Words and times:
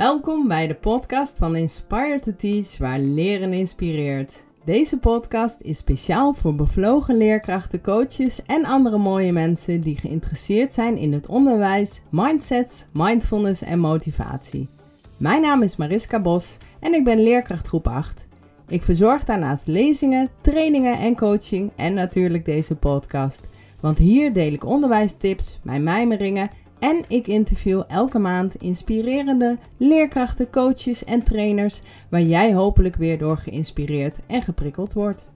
Welkom 0.00 0.48
bij 0.48 0.66
de 0.66 0.74
podcast 0.74 1.36
van 1.36 1.56
Inspire 1.56 2.20
to 2.20 2.32
Teach, 2.36 2.78
waar 2.78 2.98
leren 2.98 3.52
inspireert. 3.52 4.44
Deze 4.64 4.98
podcast 4.98 5.60
is 5.60 5.78
speciaal 5.78 6.32
voor 6.32 6.54
bevlogen 6.54 7.16
leerkrachten, 7.16 7.82
coaches 7.82 8.42
en 8.46 8.64
andere 8.64 8.98
mooie 8.98 9.32
mensen 9.32 9.80
die 9.80 9.96
geïnteresseerd 9.96 10.72
zijn 10.72 10.96
in 10.96 11.12
het 11.12 11.26
onderwijs, 11.26 12.02
mindsets, 12.10 12.86
mindfulness 12.92 13.62
en 13.62 13.78
motivatie. 13.78 14.68
Mijn 15.16 15.42
naam 15.42 15.62
is 15.62 15.76
Mariska 15.76 16.20
Bos 16.20 16.56
en 16.78 16.94
ik 16.94 17.04
ben 17.04 17.22
leerkracht 17.22 17.66
groep 17.66 17.88
8. 17.88 18.26
Ik 18.68 18.82
verzorg 18.82 19.24
daarnaast 19.24 19.66
lezingen, 19.66 20.28
trainingen 20.40 20.98
en 20.98 21.16
coaching 21.16 21.70
en 21.76 21.94
natuurlijk 21.94 22.44
deze 22.44 22.76
podcast. 22.76 23.48
Want 23.80 23.98
hier 23.98 24.32
deel 24.32 24.52
ik 24.52 24.64
onderwijstips, 24.64 25.58
mijn 25.62 25.82
mijmeringen 25.82 26.50
en 26.80 27.04
ik 27.08 27.26
interview 27.26 27.82
elke 27.88 28.18
maand 28.18 28.54
inspirerende 28.54 29.58
leerkrachten, 29.76 30.50
coaches 30.50 31.04
en 31.04 31.22
trainers 31.22 31.82
waar 32.08 32.22
jij 32.22 32.54
hopelijk 32.54 32.96
weer 32.96 33.18
door 33.18 33.36
geïnspireerd 33.36 34.20
en 34.26 34.42
geprikkeld 34.42 34.92
wordt. 34.92 35.30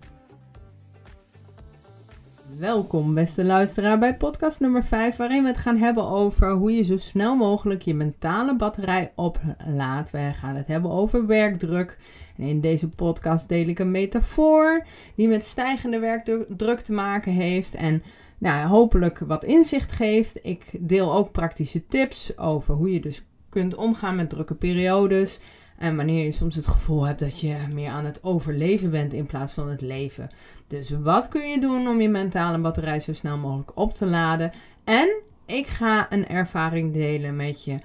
Welkom 2.58 3.14
beste 3.14 3.44
luisteraar 3.44 3.98
bij 3.98 4.16
podcast 4.16 4.60
nummer 4.60 4.84
5 4.84 5.16
waarin 5.16 5.42
we 5.42 5.48
het 5.48 5.58
gaan 5.58 5.76
hebben 5.76 6.08
over 6.08 6.50
hoe 6.50 6.72
je 6.72 6.84
zo 6.84 6.96
snel 6.96 7.36
mogelijk 7.36 7.82
je 7.82 7.94
mentale 7.94 8.56
batterij 8.56 9.12
oplaadt. 9.14 10.10
We 10.10 10.30
gaan 10.32 10.56
het 10.56 10.66
hebben 10.66 10.90
over 10.90 11.26
werkdruk. 11.26 11.98
En 12.36 12.44
in 12.44 12.60
deze 12.60 12.88
podcast 12.88 13.48
deel 13.48 13.68
ik 13.68 13.78
een 13.78 13.90
metafoor 13.90 14.86
die 15.16 15.28
met 15.28 15.44
stijgende 15.44 15.98
werkdruk 15.98 16.80
te 16.80 16.92
maken 16.92 17.32
heeft 17.32 17.74
en 17.74 18.02
nou, 18.44 18.68
hopelijk 18.68 19.18
wat 19.18 19.44
inzicht 19.44 19.92
geeft. 19.92 20.38
Ik 20.42 20.64
deel 20.78 21.14
ook 21.14 21.32
praktische 21.32 21.86
tips 21.86 22.38
over 22.38 22.74
hoe 22.74 22.92
je 22.92 23.00
dus 23.00 23.24
kunt 23.48 23.74
omgaan 23.74 24.16
met 24.16 24.30
drukke 24.30 24.54
periodes. 24.54 25.40
En 25.78 25.96
wanneer 25.96 26.24
je 26.24 26.32
soms 26.32 26.56
het 26.56 26.66
gevoel 26.66 27.06
hebt 27.06 27.18
dat 27.18 27.40
je 27.40 27.56
meer 27.72 27.90
aan 27.90 28.04
het 28.04 28.22
overleven 28.22 28.90
bent 28.90 29.12
in 29.12 29.26
plaats 29.26 29.52
van 29.52 29.68
het 29.68 29.80
leven. 29.80 30.30
Dus 30.66 30.90
wat 30.90 31.28
kun 31.28 31.48
je 31.48 31.60
doen 31.60 31.88
om 31.88 32.00
je 32.00 32.08
mentale 32.08 32.58
batterij 32.58 33.00
zo 33.00 33.12
snel 33.12 33.36
mogelijk 33.36 33.70
op 33.74 33.94
te 33.94 34.06
laden? 34.06 34.52
En 34.84 35.14
ik 35.46 35.66
ga 35.66 36.12
een 36.12 36.28
ervaring 36.28 36.92
delen 36.92 37.36
met 37.36 37.64
je 37.64 37.78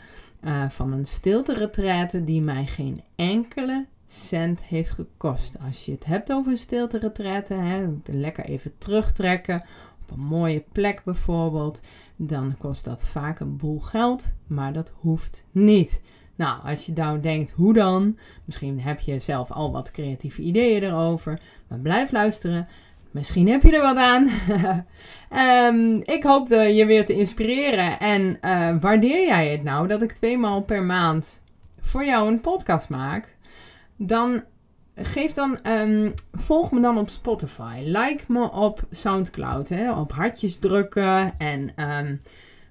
uh, 0.43 0.69
van 0.69 0.91
een 0.91 1.05
stilte 1.05 1.53
die 2.25 2.41
mij 2.41 2.65
geen 2.65 3.03
enkele 3.15 3.85
cent 4.07 4.63
heeft 4.63 4.91
gekost. 4.91 5.55
Als 5.65 5.85
je 5.85 5.91
het 5.91 6.05
hebt 6.05 6.31
over 6.31 6.52
een 6.52 6.57
stilte 6.57 6.99
hè, 7.63 7.87
lekker 8.05 8.45
even 8.45 8.73
terugtrekken 8.77 9.63
een 10.11 10.19
mooie 10.19 10.63
plek 10.71 11.03
bijvoorbeeld, 11.03 11.81
dan 12.15 12.55
kost 12.57 12.85
dat 12.85 13.07
vaak 13.07 13.39
een 13.39 13.57
boel 13.57 13.79
geld, 13.79 14.33
maar 14.47 14.73
dat 14.73 14.93
hoeft 14.95 15.43
niet. 15.52 16.02
Nou, 16.35 16.63
als 16.63 16.85
je 16.85 16.93
nou 16.95 17.19
denkt, 17.19 17.52
hoe 17.52 17.73
dan? 17.73 18.17
Misschien 18.45 18.80
heb 18.80 18.99
je 18.99 19.19
zelf 19.19 19.52
al 19.52 19.71
wat 19.71 19.91
creatieve 19.91 20.41
ideeën 20.41 20.83
erover, 20.83 21.41
maar 21.67 21.80
blijf 21.80 22.11
luisteren. 22.11 22.67
Misschien 23.11 23.47
heb 23.47 23.61
je 23.61 23.75
er 23.75 23.81
wat 23.81 23.97
aan. 23.97 24.30
um, 25.75 26.02
ik 26.15 26.23
hoop 26.23 26.49
je 26.49 26.85
weer 26.85 27.05
te 27.05 27.13
inspireren. 27.13 27.99
En 27.99 28.37
uh, 28.41 28.75
waardeer 28.81 29.25
jij 29.25 29.52
het 29.52 29.63
nou 29.63 29.87
dat 29.87 30.02
ik 30.02 30.11
twee 30.11 30.37
maal 30.37 30.61
per 30.61 30.83
maand 30.83 31.41
voor 31.80 32.05
jou 32.05 32.27
een 32.27 32.41
podcast 32.41 32.89
maak? 32.89 33.35
Dan 33.95 34.43
geef 35.02 35.31
dan, 35.31 35.67
um, 35.67 36.14
volg 36.33 36.72
me 36.72 36.81
dan 36.81 36.97
op 36.97 37.09
Spotify. 37.09 37.81
Like 37.86 38.23
me 38.28 38.52
op 38.52 38.81
Soundcloud. 38.92 39.69
Hè, 39.69 39.92
op 39.92 40.11
hartjes 40.11 40.58
drukken. 40.58 41.38
En 41.38 41.89
um, 41.89 42.22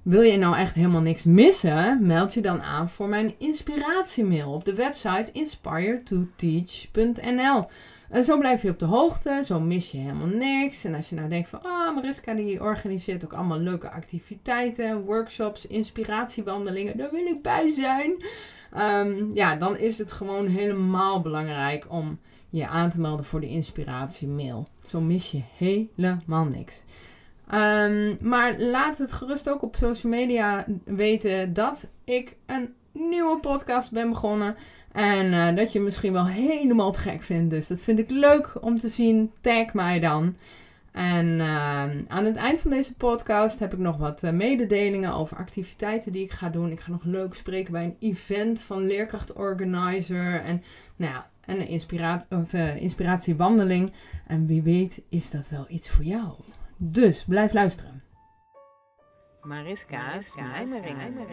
wil 0.03 0.23
je 0.23 0.37
nou 0.37 0.57
echt 0.57 0.75
helemaal 0.75 1.01
niks 1.01 1.25
missen? 1.25 2.07
Meld 2.07 2.35
je 2.35 2.41
dan 2.41 2.63
aan 2.63 2.91
voor 2.91 3.09
mijn 3.09 3.35
inspiratiemail 3.39 4.53
op 4.53 4.65
de 4.65 4.75
website 4.75 5.33
inspiretoteach.nl. 5.33 7.67
En 8.11 8.25
zo 8.25 8.39
blijf 8.39 8.63
je 8.63 8.71
op 8.71 8.79
de 8.79 8.85
hoogte, 8.85 9.43
zo 9.45 9.61
mis 9.61 9.91
je 9.91 9.99
helemaal 9.99 10.27
niks. 10.27 10.85
En 10.85 10.95
als 10.95 11.09
je 11.09 11.15
nou 11.15 11.29
denkt 11.29 11.49
van, 11.49 11.63
ah, 11.63 11.95
Mariska 11.95 12.35
die 12.35 12.63
organiseert 12.63 13.25
ook 13.25 13.33
allemaal 13.33 13.59
leuke 13.59 13.91
activiteiten, 13.91 15.05
workshops, 15.05 15.67
inspiratiewandelingen, 15.67 16.97
daar 16.97 17.11
wil 17.11 17.27
ik 17.27 17.43
bij 17.43 17.71
zijn. 17.71 18.23
Um, 18.77 19.31
ja, 19.35 19.57
dan 19.57 19.77
is 19.77 19.99
het 19.99 20.13
gewoon 20.13 20.47
helemaal 20.47 21.21
belangrijk 21.21 21.87
om 21.89 22.19
je 22.51 22.67
aan 22.67 22.91
te 22.91 23.01
melden 23.01 23.25
voor 23.25 23.41
de 23.41 23.49
inspiratiemail. 23.49 24.69
Zo 24.87 25.01
mis 25.01 25.31
je 25.31 25.43
helemaal 25.57 26.45
niks. 26.45 26.85
Um, 27.55 28.19
maar 28.21 28.59
laat 28.59 28.99
het 28.99 29.13
gerust 29.13 29.51
ook 29.51 29.63
op 29.63 29.77
social 29.77 30.13
media 30.13 30.67
weten 30.85 31.53
dat 31.53 31.87
ik 32.05 32.37
een 32.47 32.75
nieuwe 32.93 33.39
podcast 33.39 33.93
ben 33.93 34.09
begonnen. 34.09 34.57
En 34.93 35.33
uh, 35.33 35.57
dat 35.57 35.73
je 35.73 35.81
misschien 35.81 36.13
wel 36.13 36.27
helemaal 36.27 36.93
te 36.93 37.01
gek 37.01 37.23
vindt. 37.23 37.51
Dus 37.51 37.67
dat 37.67 37.81
vind 37.81 37.99
ik 37.99 38.11
leuk 38.11 38.53
om 38.61 38.79
te 38.79 38.89
zien. 38.89 39.33
Tag 39.41 39.75
mij 39.75 40.01
dan. 40.01 40.37
En 40.99 41.27
uh, 41.27 41.83
aan 42.09 42.25
het 42.25 42.37
eind 42.37 42.61
van 42.61 42.71
deze 42.71 42.95
podcast 42.95 43.59
heb 43.59 43.73
ik 43.73 43.79
nog 43.79 43.97
wat 43.97 44.23
uh, 44.23 44.31
mededelingen 44.31 45.15
over 45.15 45.37
activiteiten 45.37 46.13
die 46.13 46.25
ik 46.25 46.31
ga 46.31 46.49
doen. 46.49 46.71
Ik 46.71 46.81
ga 46.81 46.91
nog 46.91 47.05
leuk 47.05 47.35
spreken 47.35 47.73
bij 47.73 47.85
een 47.85 47.97
event 47.99 48.63
van 48.63 48.87
Leerkracht 48.87 49.33
Organizer. 49.33 50.41
En 50.41 50.63
nou 50.97 51.13
ja, 51.13 51.31
een 51.45 51.69
inspiratie, 51.69 52.37
of, 52.37 52.53
uh, 52.53 52.77
inspiratiewandeling. 52.77 53.93
En 54.27 54.47
wie 54.47 54.63
weet 54.63 55.01
is 55.09 55.31
dat 55.31 55.49
wel 55.49 55.67
iets 55.69 55.91
voor 55.91 56.05
jou. 56.05 56.35
Dus 56.77 57.25
blijf 57.25 57.53
luisteren. 57.53 58.03
Mariska's, 59.43 60.37
Mariska's 60.37 61.27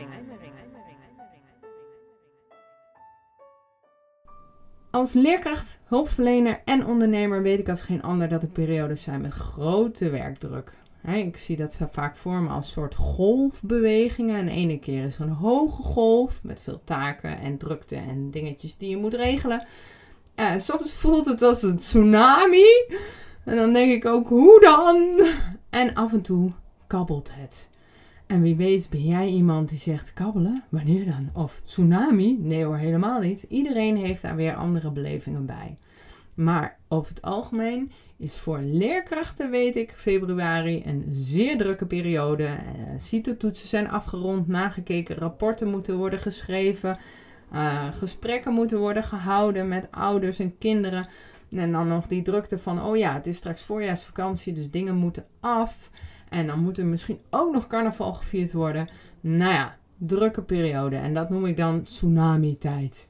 Als 4.95 5.13
leerkracht, 5.13 5.77
hulpverlener 5.85 6.61
en 6.65 6.85
ondernemer 6.85 7.41
weet 7.41 7.59
ik 7.59 7.69
als 7.69 7.81
geen 7.81 8.01
ander 8.01 8.29
dat 8.29 8.41
er 8.41 8.47
periodes 8.47 9.01
zijn 9.01 9.21
met 9.21 9.33
grote 9.33 10.09
werkdruk. 10.09 10.77
ik 11.03 11.37
zie 11.37 11.55
dat 11.55 11.73
ze 11.73 11.87
vaak 11.91 12.17
vormen 12.17 12.51
als 12.51 12.71
soort 12.71 12.95
golfbewegingen. 12.95 14.35
En 14.35 14.45
de 14.45 14.51
ene 14.51 14.79
keer 14.79 15.05
is 15.05 15.15
er 15.15 15.21
een 15.21 15.29
hoge 15.29 15.81
golf 15.81 16.39
met 16.43 16.59
veel 16.61 16.81
taken 16.83 17.39
en 17.39 17.57
drukte 17.57 17.95
en 17.95 18.31
dingetjes 18.31 18.77
die 18.77 18.89
je 18.89 18.97
moet 18.97 19.13
regelen. 19.13 19.65
Uh, 20.35 20.57
soms 20.57 20.93
voelt 20.93 21.25
het 21.25 21.41
als 21.41 21.63
een 21.63 21.77
tsunami. 21.77 22.85
En 23.43 23.55
dan 23.55 23.73
denk 23.73 23.91
ik 23.91 24.05
ook, 24.05 24.27
hoe 24.27 24.59
dan? 24.61 25.27
En 25.69 25.93
af 25.93 26.13
en 26.13 26.21
toe 26.21 26.51
kabbelt 26.87 27.29
het. 27.33 27.69
En 28.27 28.41
wie 28.41 28.55
weet 28.55 28.89
ben 28.89 29.03
jij 29.03 29.27
iemand 29.27 29.69
die 29.69 29.77
zegt 29.77 30.13
kabbelen? 30.13 30.63
Wanneer 30.69 31.05
dan? 31.05 31.29
Of 31.33 31.61
tsunami? 31.63 32.37
Nee 32.41 32.63
hoor, 32.63 32.77
helemaal 32.77 33.19
niet. 33.19 33.45
Iedereen 33.49 33.97
heeft 33.97 34.21
daar 34.21 34.35
weer 34.35 34.55
andere 34.55 34.91
belevingen 34.91 35.45
bij. 35.45 35.77
Maar 36.33 36.77
over 36.87 37.09
het 37.09 37.21
algemeen 37.21 37.91
is 38.17 38.37
voor 38.37 38.59
leerkrachten, 38.59 39.49
weet 39.49 39.75
ik, 39.75 39.91
februari 39.91 40.83
een 40.85 41.05
zeer 41.11 41.57
drukke 41.57 41.85
periode. 41.85 42.43
Uh, 42.43 42.51
CITO-toetsen 42.97 43.67
zijn 43.67 43.89
afgerond, 43.89 44.47
nagekeken, 44.47 45.15
rapporten 45.15 45.67
moeten 45.67 45.97
worden 45.97 46.19
geschreven. 46.19 46.97
Uh, 47.53 47.93
gesprekken 47.93 48.53
moeten 48.53 48.79
worden 48.79 49.03
gehouden 49.03 49.67
met 49.67 49.87
ouders 49.91 50.39
en 50.39 50.57
kinderen. 50.57 51.07
En 51.57 51.71
dan 51.71 51.87
nog 51.87 52.07
die 52.07 52.21
drukte 52.21 52.57
van, 52.57 52.83
oh 52.83 52.97
ja, 52.97 53.13
het 53.13 53.27
is 53.27 53.37
straks 53.37 53.61
voorjaarsvakantie, 53.61 54.53
dus 54.53 54.71
dingen 54.71 54.95
moeten 54.95 55.25
af. 55.39 55.89
En 56.29 56.47
dan 56.47 56.59
moet 56.59 56.77
er 56.77 56.85
misschien 56.85 57.19
ook 57.29 57.53
nog 57.53 57.67
carnaval 57.67 58.13
gevierd 58.13 58.53
worden. 58.53 58.89
Nou 59.21 59.53
ja, 59.53 59.77
drukke 59.97 60.41
periode. 60.41 60.95
En 60.95 61.13
dat 61.13 61.29
noem 61.29 61.45
ik 61.45 61.57
dan 61.57 61.83
tsunami-tijd. 61.83 63.07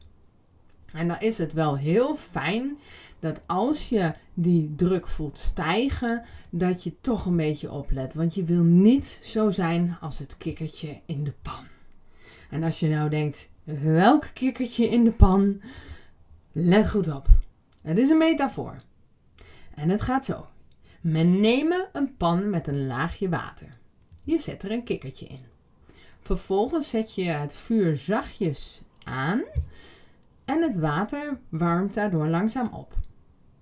En 0.93 1.07
dan 1.07 1.19
is 1.19 1.37
het 1.37 1.53
wel 1.53 1.77
heel 1.77 2.15
fijn 2.15 2.77
dat 3.19 3.41
als 3.45 3.89
je 3.89 4.13
die 4.33 4.73
druk 4.75 5.07
voelt 5.07 5.37
stijgen, 5.37 6.23
dat 6.49 6.83
je 6.83 6.93
toch 7.01 7.25
een 7.25 7.35
beetje 7.35 7.71
oplet. 7.71 8.13
Want 8.13 8.35
je 8.35 8.43
wil 8.43 8.63
niet 8.63 9.19
zo 9.21 9.51
zijn 9.51 9.97
als 10.01 10.19
het 10.19 10.37
kikkertje 10.37 10.99
in 11.05 11.23
de 11.23 11.33
pan. 11.41 11.65
En 12.49 12.63
als 12.63 12.79
je 12.79 12.87
nou 12.87 13.09
denkt, 13.09 13.49
welk 13.63 14.29
kikkertje 14.33 14.89
in 14.89 15.03
de 15.03 15.11
pan? 15.11 15.61
Let 16.51 16.89
goed 16.89 17.13
op. 17.13 17.27
Het 17.85 17.97
is 17.97 18.09
een 18.09 18.17
metafoor. 18.17 18.81
En 19.75 19.89
het 19.89 20.01
gaat 20.01 20.25
zo. 20.25 20.47
Men 21.01 21.39
nemen 21.39 21.89
een 21.93 22.15
pan 22.17 22.49
met 22.49 22.67
een 22.67 22.87
laagje 22.87 23.29
water. 23.29 23.77
Je 24.23 24.39
zet 24.39 24.63
er 24.63 24.71
een 24.71 24.83
kikkertje 24.83 25.25
in. 25.25 25.45
Vervolgens 26.19 26.89
zet 26.89 27.15
je 27.15 27.23
het 27.23 27.53
vuur 27.53 27.95
zachtjes 27.95 28.81
aan 29.03 29.43
en 30.45 30.61
het 30.61 30.75
water 30.75 31.39
warmt 31.49 31.93
daardoor 31.93 32.27
langzaam 32.27 32.69
op. 32.73 32.93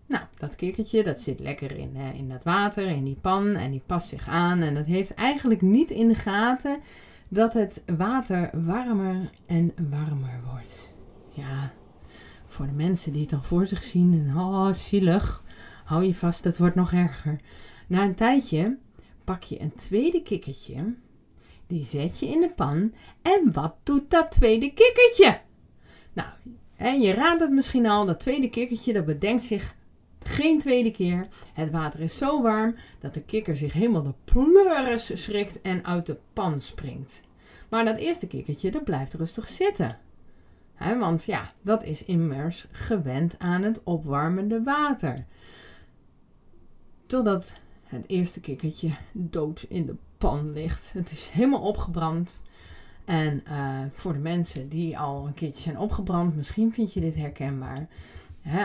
Nou, 0.05 0.23
dat 0.37 0.55
kikkertje 0.55 1.03
dat 1.03 1.21
zit 1.21 1.39
lekker 1.39 1.71
in, 1.71 1.95
in 1.95 2.29
dat 2.29 2.43
water, 2.43 2.87
in 2.87 3.03
die 3.03 3.17
pan 3.21 3.55
en 3.55 3.71
die 3.71 3.83
past 3.85 4.07
zich 4.07 4.27
aan. 4.27 4.61
En 4.61 4.73
dat 4.73 4.85
heeft 4.85 5.13
eigenlijk 5.13 5.61
niet 5.61 5.89
in 5.89 6.07
de 6.07 6.15
gaten 6.15 6.79
dat 7.27 7.53
het 7.53 7.83
water 7.97 8.49
warmer 8.65 9.29
en 9.45 9.73
warmer 9.89 10.41
wordt. 10.51 10.93
Ja, 11.29 11.73
voor 12.53 12.65
de 12.65 12.71
mensen 12.71 13.11
die 13.11 13.21
het 13.21 13.29
dan 13.29 13.44
voor 13.44 13.65
zich 13.65 13.83
zien 13.83 14.25
en 14.27 14.38
oh, 14.38 14.73
zielig. 14.73 15.44
Hou 15.83 16.03
je 16.03 16.15
vast, 16.15 16.44
het 16.44 16.57
wordt 16.57 16.75
nog 16.75 16.94
erger. 16.94 17.39
Na 17.88 18.03
een 18.03 18.15
tijdje 18.15 18.77
pak 19.23 19.44
je 19.44 19.61
een 19.61 19.75
tweede 19.75 20.21
kikkertje. 20.21 20.94
Die 21.67 21.85
zet 21.85 22.19
je 22.19 22.27
in 22.27 22.41
de 22.41 22.50
pan. 22.50 22.94
En 23.21 23.51
wat 23.51 23.75
doet 23.83 24.11
dat 24.11 24.31
tweede 24.31 24.73
kikkertje? 24.73 25.39
Nou, 26.13 26.29
en 26.75 27.01
je 27.01 27.13
raadt 27.13 27.41
het 27.41 27.51
misschien 27.51 27.88
al, 27.88 28.05
dat 28.05 28.19
tweede 28.19 28.50
kikkertje 28.50 28.94
dat 28.94 29.06
bedenkt 29.06 29.44
zich 29.44 29.75
geen 30.23 30.59
tweede 30.59 30.91
keer. 30.91 31.27
Het 31.53 31.71
water 31.71 31.99
is 31.99 32.17
zo 32.17 32.41
warm 32.41 32.75
dat 32.99 33.13
de 33.13 33.23
kikker 33.23 33.56
zich 33.56 33.73
helemaal 33.73 34.03
de 34.03 34.13
pleuris 34.23 35.23
schrikt 35.23 35.61
en 35.61 35.85
uit 35.85 36.06
de 36.06 36.17
pan 36.33 36.61
springt. 36.61 37.21
Maar 37.69 37.85
dat 37.85 37.97
eerste 37.97 38.27
kikkertje 38.27 38.71
dat 38.71 38.83
blijft 38.83 39.13
rustig 39.13 39.47
zitten. 39.47 39.97
Want 40.77 41.23
ja, 41.23 41.51
dat 41.61 41.83
is 41.83 42.05
immers 42.05 42.67
gewend 42.71 43.39
aan 43.39 43.63
het 43.63 43.83
opwarmende 43.83 44.63
water. 44.63 45.25
Totdat 47.05 47.55
het 47.83 48.07
eerste 48.07 48.39
kikkertje 48.39 48.89
dood 49.11 49.65
in 49.69 49.85
de 49.85 49.95
pan 50.17 50.51
ligt. 50.51 50.93
Het 50.93 51.11
is 51.11 51.29
helemaal 51.29 51.61
opgebrand. 51.61 52.41
En 53.05 53.43
uh, 53.47 53.79
voor 53.93 54.13
de 54.13 54.19
mensen 54.19 54.69
die 54.69 54.97
al 54.97 55.27
een 55.27 55.33
keertje 55.33 55.61
zijn 55.61 55.77
opgebrand, 55.77 56.35
misschien 56.35 56.73
vind 56.73 56.93
je 56.93 56.99
dit 56.99 57.15
herkenbaar. 57.15 57.87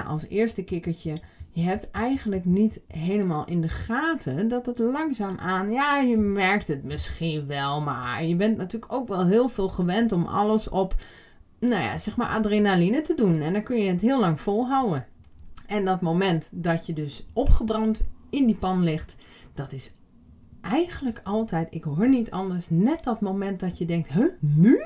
Als 0.06 0.26
eerste 0.28 0.62
kikkertje, 0.64 1.20
je 1.50 1.62
hebt 1.62 1.90
eigenlijk 1.90 2.44
niet 2.44 2.80
helemaal 2.86 3.46
in 3.46 3.60
de 3.60 3.68
gaten 3.68 4.48
dat 4.48 4.66
het 4.66 4.78
langzaam 4.78 5.38
aan, 5.38 5.70
ja, 5.70 5.98
je 5.98 6.16
merkt 6.16 6.68
het 6.68 6.84
misschien 6.84 7.46
wel, 7.46 7.80
maar 7.80 8.24
je 8.24 8.36
bent 8.36 8.56
natuurlijk 8.56 8.92
ook 8.92 9.08
wel 9.08 9.26
heel 9.26 9.48
veel 9.48 9.68
gewend 9.68 10.12
om 10.12 10.26
alles 10.26 10.68
op, 10.68 10.94
nou 11.58 11.82
ja, 11.82 11.98
zeg 11.98 12.16
maar 12.16 12.28
adrenaline 12.28 13.00
te 13.00 13.14
doen. 13.14 13.40
En 13.40 13.52
dan 13.52 13.62
kun 13.62 13.78
je 13.78 13.90
het 13.90 14.00
heel 14.00 14.20
lang 14.20 14.40
volhouden. 14.40 15.06
En 15.66 15.84
dat 15.84 16.00
moment 16.00 16.48
dat 16.52 16.86
je 16.86 16.92
dus 16.92 17.26
opgebrand 17.32 18.08
in 18.30 18.46
die 18.46 18.54
pan 18.54 18.82
ligt, 18.82 19.14
dat 19.54 19.72
is 19.72 19.94
eigenlijk 20.60 21.20
altijd, 21.24 21.74
ik 21.74 21.84
hoor 21.84 22.08
niet 22.08 22.30
anders, 22.30 22.66
net 22.70 23.04
dat 23.04 23.20
moment 23.20 23.60
dat 23.60 23.78
je 23.78 23.84
denkt, 23.84 24.08
huh, 24.08 24.32
nu? 24.40 24.82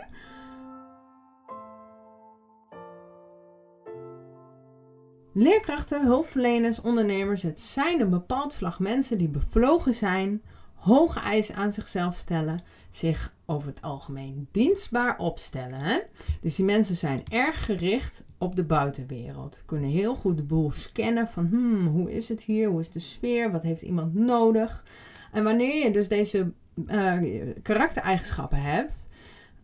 Leerkrachten, 5.35 6.05
hulpverleners, 6.05 6.81
ondernemers, 6.81 7.43
het 7.43 7.61
zijn 7.61 8.01
een 8.01 8.11
bepaald 8.11 8.53
slag 8.53 8.81
mensen 8.81 9.19
die 9.19 9.29
bevlogen 9.29 9.95
zijn, 9.95 10.43
hoge 10.83 11.21
eisen 11.21 11.55
aan 11.55 11.73
zichzelf 11.73 12.17
stellen, 12.17 12.63
zich 12.91 13.33
over 13.47 13.69
het 13.69 13.83
algemeen 13.83 14.49
dienstbaar 14.51 15.19
opstellen. 15.19 15.79
Hè? 15.79 15.99
Dus 16.41 16.55
die 16.55 16.65
mensen 16.65 16.97
zijn 16.97 17.23
erg 17.31 17.65
gericht 17.65 18.23
op 18.39 18.57
de 18.57 18.65
buitenwereld. 18.65 19.63
Kunnen 19.67 19.91
heel 19.91 20.15
goed 20.15 20.37
de 20.37 20.43
boel 20.43 20.71
scannen 20.71 21.29
van 21.29 21.47
hmm, 21.47 21.87
hoe 21.87 22.13
is 22.13 22.29
het 22.29 22.43
hier, 22.43 22.69
hoe 22.69 22.81
is 22.81 22.91
de 22.91 22.99
sfeer, 22.99 23.51
wat 23.51 23.63
heeft 23.63 23.83
iemand 23.83 24.15
nodig. 24.15 24.85
En 25.33 25.45
wanneer 25.45 25.85
je 25.85 25.91
dus 25.91 26.09
deze 26.09 26.53
uh, 26.87 27.15
karaktereigenschappen 27.63 28.63
hebt, 28.63 29.09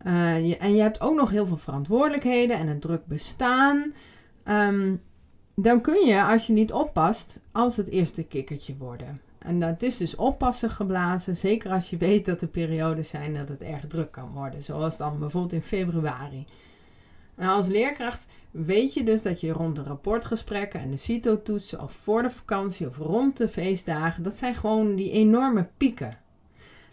uh, 0.06 0.46
je, 0.46 0.56
en 0.56 0.74
je 0.74 0.82
hebt 0.82 1.00
ook 1.00 1.14
nog 1.14 1.30
heel 1.30 1.46
veel 1.46 1.56
verantwoordelijkheden 1.56 2.56
en 2.56 2.68
een 2.68 2.80
druk 2.80 3.06
bestaan, 3.06 3.92
um, 4.44 5.00
dan 5.54 5.80
kun 5.80 6.06
je, 6.06 6.24
als 6.24 6.46
je 6.46 6.52
niet 6.52 6.72
oppast, 6.72 7.40
als 7.52 7.76
het 7.76 7.88
eerste 7.88 8.22
kikkertje 8.22 8.76
worden. 8.76 9.20
En 9.38 9.60
dat 9.60 9.82
is 9.82 9.96
dus 9.96 10.16
oppassen 10.16 10.70
geblazen, 10.70 11.36
zeker 11.36 11.70
als 11.70 11.90
je 11.90 11.96
weet 11.96 12.26
dat 12.26 12.40
er 12.40 12.48
periodes 12.48 13.10
zijn 13.10 13.34
dat 13.34 13.48
het 13.48 13.62
erg 13.62 13.86
druk 13.86 14.10
kan 14.10 14.32
worden, 14.32 14.62
zoals 14.62 14.96
dan 14.96 15.18
bijvoorbeeld 15.18 15.52
in 15.52 15.62
februari. 15.62 16.46
En 17.34 17.48
als 17.48 17.66
leerkracht 17.66 18.26
weet 18.50 18.94
je 18.94 19.04
dus 19.04 19.22
dat 19.22 19.40
je 19.40 19.52
rond 19.52 19.76
de 19.76 19.82
rapportgesprekken 19.82 20.80
en 20.80 20.90
de 20.90 20.96
CITO-toetsen 20.96 21.82
of 21.82 21.92
voor 21.92 22.22
de 22.22 22.30
vakantie 22.30 22.86
of 22.88 22.96
rond 22.96 23.36
de 23.36 23.48
feestdagen, 23.48 24.22
dat 24.22 24.36
zijn 24.36 24.54
gewoon 24.54 24.96
die 24.96 25.10
enorme 25.10 25.68
pieken. 25.76 26.18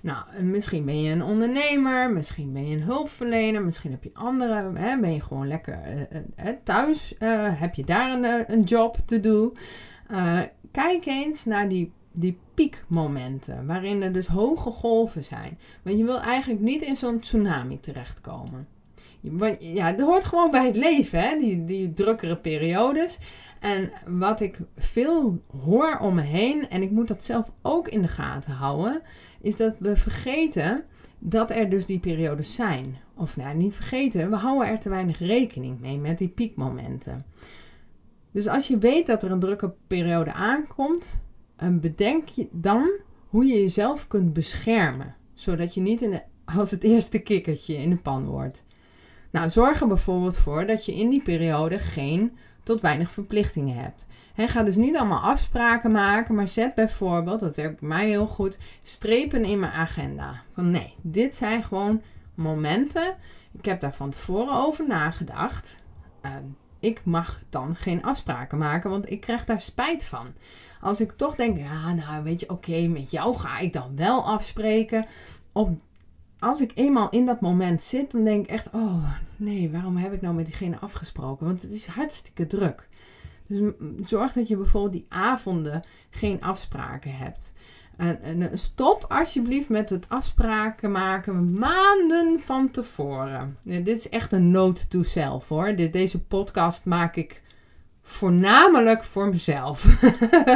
Nou, 0.02 0.44
misschien 0.44 0.86
ben 0.86 1.02
je 1.02 1.12
een 1.12 1.24
ondernemer, 1.24 2.12
misschien 2.12 2.54
ben 2.54 2.68
je 2.68 2.76
een 2.76 2.84
hulpverlener, 2.84 3.64
misschien 3.64 3.92
heb 3.92 4.04
je 4.04 4.10
andere, 4.14 4.72
hè, 4.74 5.00
ben 5.00 5.14
je 5.14 5.22
gewoon 5.22 5.48
lekker 5.48 6.08
uh, 6.12 6.50
thuis, 6.64 7.16
uh, 7.20 7.60
heb 7.60 7.74
je 7.74 7.84
daar 7.84 8.12
een, 8.12 8.54
een 8.54 8.64
job 8.64 8.98
te 9.06 9.20
doen. 9.20 9.58
kijk 10.72 11.06
eens 11.06 11.46
naar 11.46 11.70
die, 11.70 11.92
die 12.16 12.38
piekmomenten, 12.54 13.66
waarin 13.66 14.02
er 14.02 14.12
dus 14.12 14.28
hoge 14.28 14.72
golven 14.72 15.24
zijn. 15.24 15.60
Want 15.84 15.98
je 15.98 16.04
wil 16.04 16.20
eigenlijk 16.20 16.62
niet 16.62 16.82
in 16.82 16.98
zo'n 16.98 17.20
tsunami 17.20 17.80
terechtkomen. 17.80 18.68
Ja, 19.60 19.92
dat 19.92 20.08
hoort 20.08 20.26
gewoon 20.26 20.52
bij 20.52 20.66
het 20.66 20.76
leven, 20.76 21.20
hè? 21.20 21.38
Die, 21.38 21.66
die 21.66 21.94
drukkere 21.94 22.38
periodes. 22.38 23.20
En 23.60 23.92
wat 24.08 24.42
ik 24.42 24.60
veel 24.78 25.42
hoor 25.64 25.98
om 25.98 26.16
me 26.16 26.22
heen, 26.22 26.70
en 26.70 26.82
ik 26.82 26.92
moet 26.92 27.08
dat 27.08 27.24
zelf 27.24 27.52
ook 27.62 27.88
in 27.88 28.02
de 28.02 28.08
gaten 28.08 28.54
houden, 28.54 29.02
is 29.42 29.58
dat 29.58 29.76
we 29.80 29.96
vergeten 29.96 30.84
dat 31.20 31.52
er 31.52 31.70
dus 31.70 31.86
die 31.86 32.00
periodes 32.00 32.56
zijn. 32.56 32.98
Of 33.16 33.38
nou, 33.38 33.56
niet 33.56 33.76
vergeten, 33.76 34.30
we 34.30 34.36
houden 34.36 34.68
er 34.68 34.80
te 34.80 34.90
weinig 34.90 35.20
rekening 35.20 35.80
mee 35.80 35.98
met 35.98 36.18
die 36.18 36.28
piekmomenten. 36.28 37.26
Dus 38.32 38.48
als 38.48 38.68
je 38.68 38.78
weet 38.78 39.08
dat 39.08 39.24
er 39.24 39.32
een 39.32 39.40
drukke 39.40 39.74
periode 39.88 40.34
aankomt, 40.34 41.20
bedenk 41.58 42.28
je 42.28 42.48
dan 42.52 42.90
hoe 43.28 43.46
je 43.46 43.60
jezelf 43.60 44.08
kunt 44.08 44.34
beschermen. 44.34 45.16
Zodat 45.34 45.74
je 45.74 45.82
niet 45.82 46.02
in 46.02 46.22
als 46.58 46.72
het 46.72 46.84
eerste 46.84 47.20
kikkertje 47.20 47.78
in 47.78 47.90
de 47.90 47.98
pan 47.98 48.26
wordt. 48.26 48.64
Nou, 49.32 49.50
zorg 49.50 49.82
er 49.82 49.88
bijvoorbeeld 49.88 50.38
voor 50.38 50.66
dat 50.66 50.86
je 50.86 50.96
in 50.96 51.10
die 51.10 51.22
periode 51.22 51.80
geen 51.80 52.38
tot 52.64 52.82
weinig 52.82 53.12
verplichtingen 53.12 53.76
hebt. 53.76 54.06
He, 54.34 54.48
ga 54.48 54.64
dus 54.64 54.76
niet 54.76 54.96
allemaal 54.96 55.22
afspraken 55.22 55.92
maken, 55.92 56.36
maar 56.36 56.48
zet 56.48 56.76
bijvoorbeeld, 56.76 57.40
dat 57.40 57.56
werkt 57.56 57.80
bij 57.80 57.90
mij 57.90 58.08
heel 58.08 58.28
goed, 58.28 58.58
strepen 58.84 59.46
in 59.46 59.60
mijn 59.60 59.72
agenda. 59.72 60.42
Van 60.54 60.72
nee, 60.72 60.94
dit 61.02 61.36
zijn 61.36 61.64
gewoon 61.64 62.02
momenten. 62.34 63.16
Ik 63.52 63.66
heb 63.66 63.80
daar 63.80 63.94
van 63.94 64.10
tevoren 64.10 64.54
over 64.54 64.88
nagedacht. 64.88 65.78
Ehm, 66.22 66.44
ik 66.80 67.02
mag 67.04 67.42
dan 67.50 67.76
geen 67.76 68.04
afspraken 68.04 68.58
maken, 68.58 68.90
want 68.90 69.12
ik 69.12 69.22
krijg 69.22 69.46
daar 69.46 69.62
spijt 69.62 70.04
van. 70.04 70.34
Als 70.86 71.02
ik 71.02 71.12
toch 71.12 71.36
denk, 71.36 71.58
ja, 71.58 71.94
nou 71.94 72.24
weet 72.24 72.40
je, 72.40 72.50
oké, 72.50 72.88
met 72.88 73.12
jou 73.12 73.36
ga 73.36 73.58
ik 73.58 73.74
dan 73.74 73.96
wel 73.96 74.26
afspreken. 74.26 75.06
Op, 75.52 75.70
als 76.40 76.62
ik 76.62 76.72
eenmaal 76.76 77.10
in 77.10 77.26
dat 77.26 77.42
moment 77.42 77.82
zit, 77.82 78.12
dan 78.12 78.24
denk 78.24 78.44
ik 78.44 78.50
echt, 78.50 78.70
oh 78.72 79.12
nee, 79.36 79.72
waarom 79.72 79.98
heb 79.98 80.14
ik 80.14 80.22
nou 80.22 80.36
met 80.36 80.46
diegene 80.46 80.78
afgesproken? 80.80 81.46
Want 81.46 81.62
het 81.62 81.72
is 81.72 81.88
hartstikke 81.88 82.48
druk. 82.48 82.88
Dus 83.48 83.72
zorg 84.04 84.34
dat 84.34 84.48
je 84.48 84.58
bijvoorbeeld 84.58 84.94
die 84.94 85.06
avonden 85.10 85.84
geen 86.10 86.42
afspraken 86.42 87.16
hebt. 87.16 87.54
En, 87.98 88.22
en, 88.22 88.58
stop 88.58 89.06
alsjeblieft 89.10 89.70
met 89.70 89.90
het 89.90 90.10
afspraken 90.10 90.92
maken 90.92 91.60
maanden 91.60 92.42
van 92.42 92.72
tevoren. 92.72 93.58
dit 93.64 93.88
is 93.88 94.10
echt 94.10 94.32
een 94.32 94.52
note 94.52 94.88
to 94.88 95.04
self 95.04 95.48
hoor. 95.48 95.76
deze 95.76 96.24
podcast 96.24 96.86
maak 96.86 97.16
ik 97.16 97.44
voornamelijk 98.08 99.04
voor 99.04 99.30
mezelf. 99.30 99.86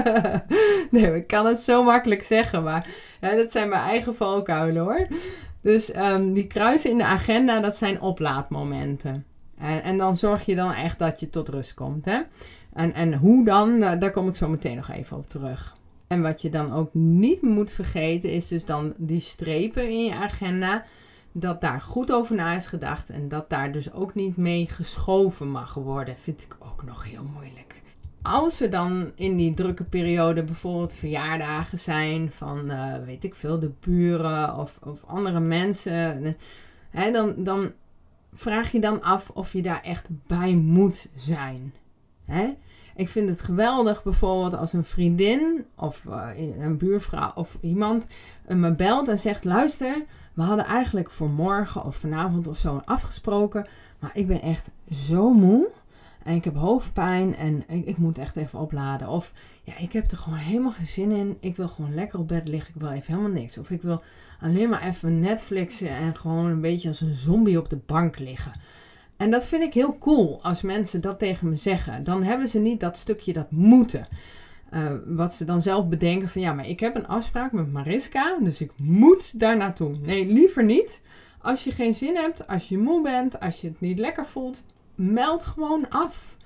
nee, 0.92 1.16
ik 1.16 1.28
kan 1.28 1.46
het 1.46 1.60
zo 1.60 1.84
makkelijk 1.84 2.24
zeggen, 2.24 2.64
maar 2.64 2.88
dat 3.20 3.52
zijn 3.52 3.70
mijn 3.70 3.82
eigen 3.82 4.16
valkuilen 4.16 4.82
hoor. 4.82 5.08
Dus 5.62 5.96
um, 5.96 6.34
die 6.34 6.48
kruisen 6.48 6.92
in 6.92 6.98
de 6.98 7.04
agenda, 7.04 7.60
dat 7.60 7.76
zijn 7.76 8.02
oplaadmomenten. 8.02 9.26
En, 9.58 9.84
en, 9.84 9.98
dan 9.98 10.16
zorg 10.16 10.46
je 10.46 10.56
dan 10.56 10.74
echt 10.74 11.00
dat 11.00 11.20
je 11.20 11.30
tot 11.30 11.50
rust 11.50 11.74
komt. 11.74 12.06
Hè? 12.06 12.20
En, 12.74 12.94
en 12.94 13.14
hoe 13.14 13.46
dan, 13.46 13.80
daar 13.80 14.12
kom 14.12 14.28
ik 14.28 14.36
zo 14.36 14.48
meteen 14.48 14.76
nog 14.76 14.90
even 14.90 15.18
op 15.18 15.28
terug. 15.28 15.78
En 16.08 16.22
wat 16.22 16.42
je 16.42 16.50
dan 16.50 16.74
ook 16.74 16.94
niet 16.94 17.42
moet 17.42 17.72
vergeten, 17.72 18.32
is 18.32 18.48
dus 18.48 18.66
dan 18.66 18.94
die 18.98 19.20
strepen 19.20 19.90
in 19.90 20.04
je 20.04 20.16
agenda. 20.16 20.84
Dat 21.32 21.62
daar 21.62 21.82
goed 21.82 22.12
over 22.12 22.36
na 22.36 22.56
is 22.56 22.68
gedacht 22.68 23.10
en 23.10 23.30
dat 23.30 23.50
daar 23.50 23.72
dus 23.72 23.92
ook 23.94 24.16
niet 24.16 24.38
mee 24.38 24.68
geschoven 24.68 25.50
mag 25.50 25.74
worden. 25.74 26.18
Vind 26.18 26.42
ik 26.42 26.56
ook 26.60 26.84
nog 26.84 27.04
heel 27.04 27.24
moeilijk. 27.24 27.82
Als 28.22 28.62
er 28.62 28.70
dan 28.70 29.12
in 29.16 29.38
die 29.38 29.54
drukke 29.54 29.84
periode 29.84 30.44
bijvoorbeeld 30.44 30.94
verjaardagen 30.94 31.80
zijn 31.80 32.32
van, 32.32 32.72
uh, 32.72 32.94
weet 33.06 33.24
ik 33.24 33.36
veel, 33.36 33.60
de 33.60 33.72
buren 33.80 34.58
of, 34.58 34.80
of 34.84 35.04
andere 35.06 35.40
mensen, 35.40 36.38
hè, 36.90 37.12
dan, 37.12 37.34
dan 37.38 37.72
vraag 38.34 38.72
je 38.72 38.80
dan 38.80 39.02
af 39.02 39.30
of 39.30 39.54
je 39.54 39.62
daar 39.62 39.82
echt 39.82 40.08
bij 40.28 40.54
moet 40.56 41.10
zijn. 41.16 41.74
Hè? 42.26 42.56
Ik 42.96 43.10
vind 43.10 43.30
het 43.30 43.42
geweldig 43.42 44.04
bijvoorbeeld 44.04 44.54
als 44.54 44.74
een 44.74 44.86
vriendin 44.86 45.66
of 45.76 46.06
uh, 46.10 46.30
een 46.60 46.78
buurvrouw 46.78 47.32
of 47.36 47.58
iemand 47.62 48.08
me 48.48 48.74
belt 48.74 49.08
en 49.08 49.20
zegt: 49.20 49.44
Luister, 49.44 50.06
we 50.40 50.46
hadden 50.46 50.66
eigenlijk 50.66 51.12
voor 51.12 51.30
morgen 51.30 51.86
of 51.86 51.96
vanavond 51.96 52.48
of 52.48 52.58
zo 52.58 52.82
afgesproken, 52.86 53.68
maar 54.00 54.12
ik 54.14 54.28
ben 54.28 54.42
echt 54.42 54.72
zo 54.92 55.34
moe. 55.34 55.70
En 56.24 56.36
ik 56.36 56.44
heb 56.44 56.56
hoofdpijn 56.56 57.36
en 57.36 57.64
ik, 57.68 57.86
ik, 57.86 57.98
moet 57.98 58.18
echt 58.18 58.36
even 58.36 58.60
opladen. 58.60 59.08
Of 59.08 59.34
ja, 59.64 59.78
ik 59.78 59.94
heb 59.94 60.12
er 60.12 60.18
gewoon 60.18 60.40
helemaal 60.40 60.72
geen 60.72 60.88
zin 60.88 61.12
in. 61.12 61.38
Ik 61.40 61.56
wil 61.56 61.68
gewoon 61.68 61.94
lekker 61.94 62.20
op 62.20 62.28
bed 62.28 62.48
liggen. 62.48 62.74
Ik 62.76 62.82
wil 62.82 62.90
even 62.90 63.14
helemaal 63.14 63.42
niks. 63.42 63.58
Of 63.58 63.70
ik 63.70 63.82
wil 63.82 64.02
alleen 64.42 64.70
maar 64.70 64.82
even 64.82 65.20
Netflixen 65.20 65.90
en 65.90 66.16
gewoon 66.16 66.46
een 66.46 66.62
beetje 66.62 66.88
als 66.88 67.02
een 67.02 67.16
zombie 67.16 67.60
op 67.60 67.70
de 67.70 67.80
bank 67.86 68.20
liggen. 68.20 68.52
En 69.18 69.32
dat 69.32 69.48
vind 69.48 69.64
ik 69.64 69.74
heel 69.74 69.98
cool 69.98 70.40
als 70.44 70.62
mensen 70.62 71.02
dat 71.02 71.20
tegen 71.20 71.50
me 71.50 71.56
zeggen. 71.56 72.04
Dan 72.04 72.24
hebben 72.24 72.48
ze 72.48 72.60
niet 72.60 72.80
dat 72.80 72.98
stukje 72.98 73.34
dat 73.34 73.52
moeten. 73.52 74.08
Uh, 74.74 74.92
wat 75.06 75.34
ze 75.34 75.46
dan 75.46 75.62
zelf 75.62 75.88
bedenken 75.88 76.30
van 76.30 76.42
ja, 76.42 76.54
maar 76.54 76.68
ik 76.68 76.80
heb 76.80 76.96
een 76.96 77.08
afspraak 77.08 77.52
met 77.52 77.72
Mariska, 77.72 78.38
dus 78.40 78.62
ik 78.62 78.72
moet 78.76 79.40
daar 79.40 79.58
naartoe. 79.58 79.98
Nee, 79.98 80.26
liever 80.28 80.64
niet. 80.64 81.02
Als 81.42 81.64
je 81.64 81.72
geen 81.72 81.96
zin 81.96 82.16
hebt, 82.16 82.48
als 82.48 82.70
je 82.70 82.78
moe 82.78 83.02
bent, 83.02 83.40
als 83.40 83.62
je 83.62 83.68
het 83.68 83.82
niet 83.82 84.00
lekker 84.00 84.26
voelt, 84.26 84.64
meld 84.96 85.46
gewoon 85.46 85.90
af. 85.90 86.38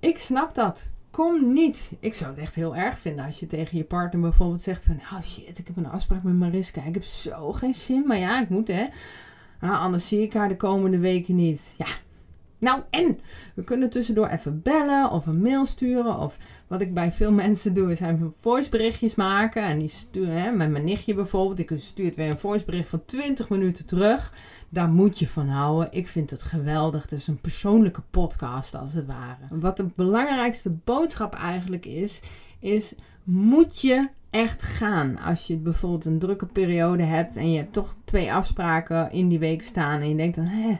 Ik 0.00 0.18
snap 0.18 0.54
dat. 0.54 0.90
Kom 1.10 1.52
niet. 1.52 1.92
Ik 2.00 2.14
zou 2.14 2.30
het 2.30 2.40
echt 2.40 2.54
heel 2.54 2.76
erg 2.76 2.98
vinden 2.98 3.24
als 3.24 3.40
je 3.40 3.46
tegen 3.46 3.76
je 3.76 3.84
partner 3.84 4.20
bijvoorbeeld 4.20 4.62
zegt 4.62 4.84
van... 4.84 5.00
Oh 5.12 5.22
shit, 5.22 5.58
ik 5.58 5.66
heb 5.66 5.76
een 5.76 5.90
afspraak 5.90 6.22
met 6.22 6.34
Mariska. 6.34 6.82
Ik 6.84 6.94
heb 6.94 7.04
zo 7.04 7.52
geen 7.52 7.74
zin. 7.74 8.06
Maar 8.06 8.18
ja, 8.18 8.40
ik 8.40 8.48
moet 8.48 8.68
hè. 8.68 8.86
Nou, 9.60 9.76
anders 9.76 10.08
zie 10.08 10.22
ik 10.22 10.32
haar 10.32 10.48
de 10.48 10.56
komende 10.56 10.98
weken 10.98 11.34
niet. 11.34 11.74
Ja, 11.78 11.86
nou 12.62 12.80
en? 12.90 13.18
We 13.54 13.64
kunnen 13.64 13.90
tussendoor 13.90 14.26
even 14.26 14.62
bellen 14.62 15.10
of 15.10 15.26
een 15.26 15.40
mail 15.40 15.66
sturen. 15.66 16.18
Of 16.18 16.38
wat 16.66 16.80
ik 16.80 16.94
bij 16.94 17.12
veel 17.12 17.32
mensen 17.42 17.74
doe, 17.74 17.92
is 17.92 18.00
even 18.00 18.34
voiceberichtjes 18.36 19.14
maken. 19.14 19.62
En 19.62 19.78
die 19.78 19.88
sturen, 19.88 20.56
met 20.56 20.70
mijn 20.70 20.84
nichtje 20.84 21.14
bijvoorbeeld. 21.14 21.58
Ik 21.58 21.72
stuurt 21.74 22.16
weer 22.16 22.30
een 22.30 22.38
voicebericht 22.38 22.88
van 22.88 23.04
20 23.04 23.48
minuten 23.48 23.86
terug. 23.86 24.32
Daar 24.68 24.88
moet 24.88 25.18
je 25.18 25.28
van 25.28 25.48
houden. 25.48 25.92
Ik 25.92 26.08
vind 26.08 26.30
het 26.30 26.42
geweldig. 26.42 27.02
Het 27.02 27.12
is 27.12 27.26
een 27.26 27.40
persoonlijke 27.40 28.02
podcast 28.10 28.74
als 28.74 28.92
het 28.92 29.06
ware. 29.06 29.46
Wat 29.50 29.76
de 29.76 29.86
belangrijkste 29.94 30.70
boodschap 30.70 31.34
eigenlijk 31.34 31.86
is, 31.86 32.20
is 32.58 32.94
moet 33.24 33.80
je 33.80 34.08
echt 34.30 34.62
gaan. 34.62 35.18
Als 35.18 35.46
je 35.46 35.56
bijvoorbeeld 35.56 36.04
een 36.04 36.18
drukke 36.18 36.46
periode 36.46 37.02
hebt 37.02 37.36
en 37.36 37.52
je 37.52 37.58
hebt 37.58 37.72
toch 37.72 37.94
twee 38.04 38.32
afspraken 38.32 39.12
in 39.12 39.28
die 39.28 39.38
week 39.38 39.62
staan. 39.62 40.00
En 40.00 40.08
je 40.08 40.16
denkt 40.16 40.36
dan, 40.36 40.44
hè, 40.44 40.78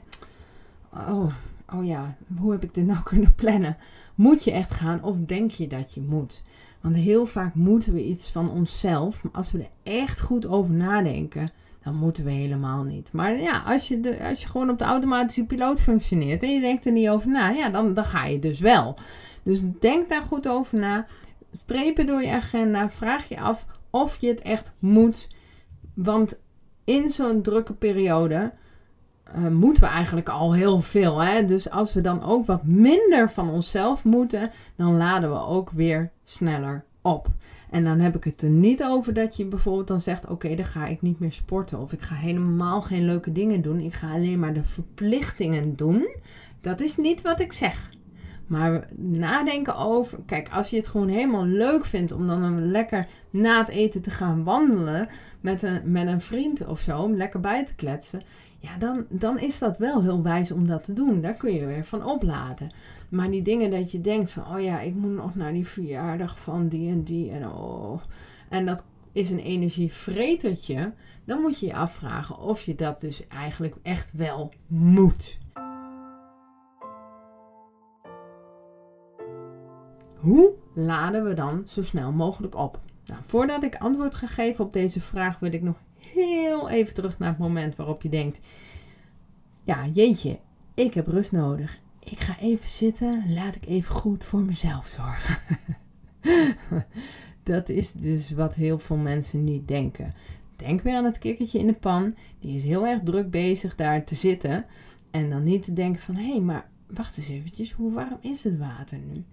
oh 0.92 1.32
oh 1.74 1.84
ja, 1.84 2.16
hoe 2.38 2.52
heb 2.52 2.64
ik 2.64 2.74
dit 2.74 2.86
nou 2.86 3.02
kunnen 3.10 3.34
plannen? 3.34 3.76
Moet 4.14 4.44
je 4.44 4.52
echt 4.52 4.70
gaan 4.70 5.02
of 5.02 5.16
denk 5.26 5.50
je 5.50 5.66
dat 5.66 5.94
je 5.94 6.00
moet? 6.00 6.42
Want 6.80 6.96
heel 6.96 7.26
vaak 7.26 7.54
moeten 7.54 7.92
we 7.92 8.04
iets 8.04 8.30
van 8.30 8.50
onszelf, 8.50 9.22
maar 9.22 9.32
als 9.32 9.52
we 9.52 9.58
er 9.58 9.92
echt 9.92 10.20
goed 10.20 10.46
over 10.46 10.74
nadenken, 10.74 11.50
dan 11.82 11.94
moeten 11.94 12.24
we 12.24 12.30
helemaal 12.30 12.82
niet. 12.82 13.12
Maar 13.12 13.40
ja, 13.40 13.62
als 13.66 13.88
je, 13.88 14.00
de, 14.00 14.24
als 14.28 14.42
je 14.42 14.48
gewoon 14.48 14.70
op 14.70 14.78
de 14.78 14.84
automatische 14.84 15.44
piloot 15.44 15.80
functioneert 15.80 16.42
en 16.42 16.54
je 16.54 16.60
denkt 16.60 16.86
er 16.86 16.92
niet 16.92 17.08
over 17.08 17.28
na, 17.28 17.48
ja, 17.48 17.68
dan, 17.68 17.94
dan 17.94 18.04
ga 18.04 18.24
je 18.24 18.38
dus 18.38 18.60
wel. 18.60 18.98
Dus 19.42 19.62
denk 19.80 20.08
daar 20.08 20.22
goed 20.22 20.48
over 20.48 20.78
na. 20.78 21.06
Strepen 21.52 22.06
door 22.06 22.22
je 22.22 22.30
agenda. 22.30 22.90
Vraag 22.90 23.28
je 23.28 23.40
af 23.40 23.66
of 23.90 24.20
je 24.20 24.28
het 24.28 24.40
echt 24.40 24.72
moet. 24.78 25.28
Want 25.94 26.38
in 26.84 27.10
zo'n 27.10 27.42
drukke 27.42 27.72
periode 27.72 28.52
uh, 29.36 29.48
moeten 29.48 29.82
we 29.82 29.88
eigenlijk 29.88 30.28
al 30.28 30.54
heel 30.54 30.80
veel. 30.80 31.22
Hè? 31.22 31.44
Dus 31.44 31.70
als 31.70 31.92
we 31.92 32.00
dan 32.00 32.22
ook 32.22 32.46
wat 32.46 32.64
minder 32.64 33.30
van 33.30 33.50
onszelf 33.50 34.04
moeten, 34.04 34.50
dan 34.76 34.96
laden 34.96 35.30
we 35.30 35.40
ook 35.40 35.70
weer 35.70 36.10
sneller 36.24 36.84
op. 37.02 37.28
En 37.70 37.84
dan 37.84 37.98
heb 37.98 38.16
ik 38.16 38.24
het 38.24 38.42
er 38.42 38.50
niet 38.50 38.84
over 38.84 39.14
dat 39.14 39.36
je 39.36 39.44
bijvoorbeeld 39.44 39.88
dan 39.88 40.00
zegt: 40.00 40.28
Oké, 40.28 40.54
dan 40.54 40.64
ga 40.64 40.86
ik 40.86 41.02
niet 41.02 41.18
meer 41.18 41.32
sporten. 41.32 41.78
Of 41.78 41.92
ik 41.92 42.00
ga 42.00 42.14
helemaal 42.14 42.82
geen 42.82 43.04
leuke 43.04 43.32
dingen 43.32 43.62
doen. 43.62 43.80
Ik 43.80 43.92
ga 43.92 44.12
alleen 44.12 44.38
maar 44.38 44.54
de 44.54 44.64
verplichtingen 44.64 45.76
doen. 45.76 46.08
Dat 46.60 46.80
is 46.80 46.96
niet 46.96 47.22
wat 47.22 47.40
ik 47.40 47.52
zeg. 47.52 47.90
Maar 48.46 48.88
nadenken 48.96 49.76
over. 49.76 50.18
Kijk, 50.26 50.48
als 50.50 50.70
je 50.70 50.76
het 50.76 50.88
gewoon 50.88 51.08
helemaal 51.08 51.44
leuk 51.44 51.84
vindt 51.84 52.12
om 52.12 52.26
dan 52.26 52.70
lekker 52.70 53.06
na 53.30 53.58
het 53.58 53.68
eten 53.68 54.02
te 54.02 54.10
gaan 54.10 54.44
wandelen 54.44 55.08
met 55.40 55.62
een, 55.62 55.80
met 55.84 56.06
een 56.06 56.20
vriend 56.20 56.66
of 56.66 56.80
zo, 56.80 56.98
om 57.02 57.16
lekker 57.16 57.40
bij 57.40 57.64
te 57.64 57.74
kletsen. 57.74 58.22
Ja, 58.62 58.78
dan, 58.78 59.06
dan 59.08 59.38
is 59.38 59.58
dat 59.58 59.78
wel 59.78 60.02
heel 60.02 60.22
wijs 60.22 60.50
om 60.50 60.66
dat 60.66 60.84
te 60.84 60.92
doen. 60.92 61.20
Daar 61.20 61.34
kun 61.34 61.52
je 61.52 61.66
weer 61.66 61.84
van 61.84 62.04
opladen. 62.04 62.72
Maar 63.08 63.30
die 63.30 63.42
dingen 63.42 63.70
dat 63.70 63.92
je 63.92 64.00
denkt 64.00 64.30
van, 64.30 64.54
oh 64.54 64.60
ja, 64.60 64.80
ik 64.80 64.94
moet 64.94 65.14
nog 65.14 65.34
naar 65.34 65.52
die 65.52 65.66
verjaardag 65.66 66.38
van 66.40 66.68
die 66.68 66.90
en 66.90 67.02
die 67.02 67.30
en 67.30 67.48
oh. 67.48 68.00
En 68.48 68.66
dat 68.66 68.86
is 69.12 69.30
een 69.30 69.38
energievretertje. 69.38 70.92
Dan 71.24 71.40
moet 71.40 71.58
je 71.58 71.66
je 71.66 71.74
afvragen 71.74 72.38
of 72.38 72.62
je 72.62 72.74
dat 72.74 73.00
dus 73.00 73.26
eigenlijk 73.26 73.76
echt 73.82 74.12
wel 74.12 74.52
moet. 74.66 75.38
Hoe 80.16 80.52
laden 80.74 81.24
we 81.24 81.34
dan 81.34 81.62
zo 81.66 81.82
snel 81.82 82.12
mogelijk 82.12 82.54
op? 82.54 82.80
Nou, 83.04 83.20
voordat 83.26 83.62
ik 83.62 83.76
antwoord 83.76 84.14
ga 84.14 84.26
geven 84.26 84.64
op 84.64 84.72
deze 84.72 85.00
vraag, 85.00 85.38
wil 85.38 85.52
ik 85.52 85.62
nog 85.62 85.76
heel 86.06 86.68
even 86.68 86.94
terug 86.94 87.18
naar 87.18 87.28
het 87.28 87.38
moment 87.38 87.76
waarop 87.76 88.02
je 88.02 88.08
denkt: 88.08 88.38
ja, 89.62 89.86
jeetje, 89.86 90.38
ik 90.74 90.94
heb 90.94 91.06
rust 91.06 91.32
nodig. 91.32 91.80
Ik 91.98 92.20
ga 92.20 92.38
even 92.38 92.68
zitten, 92.68 93.34
laat 93.34 93.54
ik 93.54 93.66
even 93.66 93.94
goed 93.94 94.24
voor 94.24 94.40
mezelf 94.40 94.86
zorgen. 94.86 95.38
dat 97.42 97.68
is 97.68 97.92
dus 97.92 98.30
wat 98.30 98.54
heel 98.54 98.78
veel 98.78 98.96
mensen 98.96 99.44
niet 99.44 99.68
denken. 99.68 100.14
Denk 100.56 100.80
weer 100.80 100.96
aan 100.96 101.04
het 101.04 101.18
kikkertje 101.18 101.58
in 101.58 101.66
de 101.66 101.72
pan. 101.72 102.14
Die 102.38 102.56
is 102.56 102.64
heel 102.64 102.86
erg 102.86 103.00
druk 103.02 103.30
bezig 103.30 103.74
daar 103.74 104.04
te 104.04 104.14
zitten. 104.14 104.66
En 105.10 105.30
dan 105.30 105.42
niet 105.42 105.62
te 105.62 105.72
denken 105.72 106.02
van, 106.02 106.14
hé, 106.14 106.30
hey, 106.30 106.40
maar 106.40 106.68
wacht 106.86 107.16
eens 107.16 107.28
eventjes, 107.28 107.72
hoe 107.72 107.92
warm 107.92 108.18
is 108.20 108.42
het 108.44 108.58
water 108.58 108.98
nu? 108.98 109.24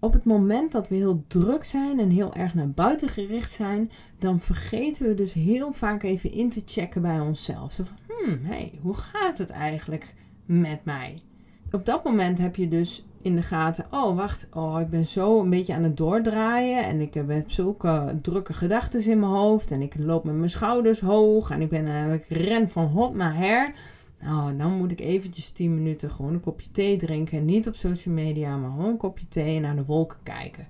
Op 0.00 0.12
het 0.12 0.24
moment 0.24 0.72
dat 0.72 0.88
we 0.88 0.94
heel 0.94 1.24
druk 1.26 1.64
zijn 1.64 2.00
en 2.00 2.10
heel 2.10 2.34
erg 2.34 2.54
naar 2.54 2.70
buiten 2.70 3.08
gericht 3.08 3.50
zijn, 3.50 3.90
dan 4.18 4.40
vergeten 4.40 5.06
we 5.06 5.14
dus 5.14 5.32
heel 5.32 5.72
vaak 5.72 6.02
even 6.02 6.32
in 6.32 6.50
te 6.50 6.62
checken 6.66 7.02
bij 7.02 7.20
onszelf. 7.20 7.72
Zo 7.72 7.84
van, 7.84 7.96
hmm, 8.06 8.38
hey, 8.42 8.72
hoe 8.80 8.94
gaat 8.94 9.38
het 9.38 9.50
eigenlijk 9.50 10.14
met 10.44 10.84
mij? 10.84 11.22
Op 11.70 11.86
dat 11.86 12.04
moment 12.04 12.38
heb 12.38 12.56
je 12.56 12.68
dus 12.68 13.04
in 13.22 13.34
de 13.34 13.42
gaten, 13.42 13.86
oh 13.90 14.16
wacht, 14.16 14.48
oh, 14.54 14.80
ik 14.80 14.90
ben 14.90 15.06
zo 15.06 15.40
een 15.40 15.50
beetje 15.50 15.74
aan 15.74 15.82
het 15.82 15.96
doordraaien 15.96 16.84
en 16.84 17.00
ik 17.00 17.14
heb 17.14 17.44
zulke 17.46 18.16
drukke 18.22 18.52
gedachten 18.52 19.06
in 19.06 19.18
mijn 19.18 19.32
hoofd 19.32 19.70
en 19.70 19.82
ik 19.82 19.94
loop 19.98 20.24
met 20.24 20.34
mijn 20.34 20.50
schouders 20.50 21.00
hoog 21.00 21.50
en 21.50 21.60
ik, 21.60 21.68
ben, 21.68 21.86
uh, 21.86 22.12
ik 22.12 22.24
ren 22.28 22.68
van 22.68 22.86
hot 22.86 23.14
naar 23.14 23.36
her. 23.36 23.72
Nou, 24.22 24.56
dan 24.56 24.72
moet 24.72 24.90
ik 24.90 25.00
eventjes 25.00 25.50
10 25.50 25.74
minuten 25.74 26.10
gewoon 26.10 26.32
een 26.32 26.40
kopje 26.40 26.70
thee 26.70 26.96
drinken. 26.96 27.44
Niet 27.44 27.68
op 27.68 27.74
social 27.74 28.14
media, 28.14 28.56
maar 28.56 28.70
gewoon 28.70 28.90
een 28.90 28.96
kopje 28.96 29.28
thee 29.28 29.56
en 29.56 29.62
naar 29.62 29.76
de 29.76 29.84
wolken 29.84 30.18
kijken. 30.22 30.66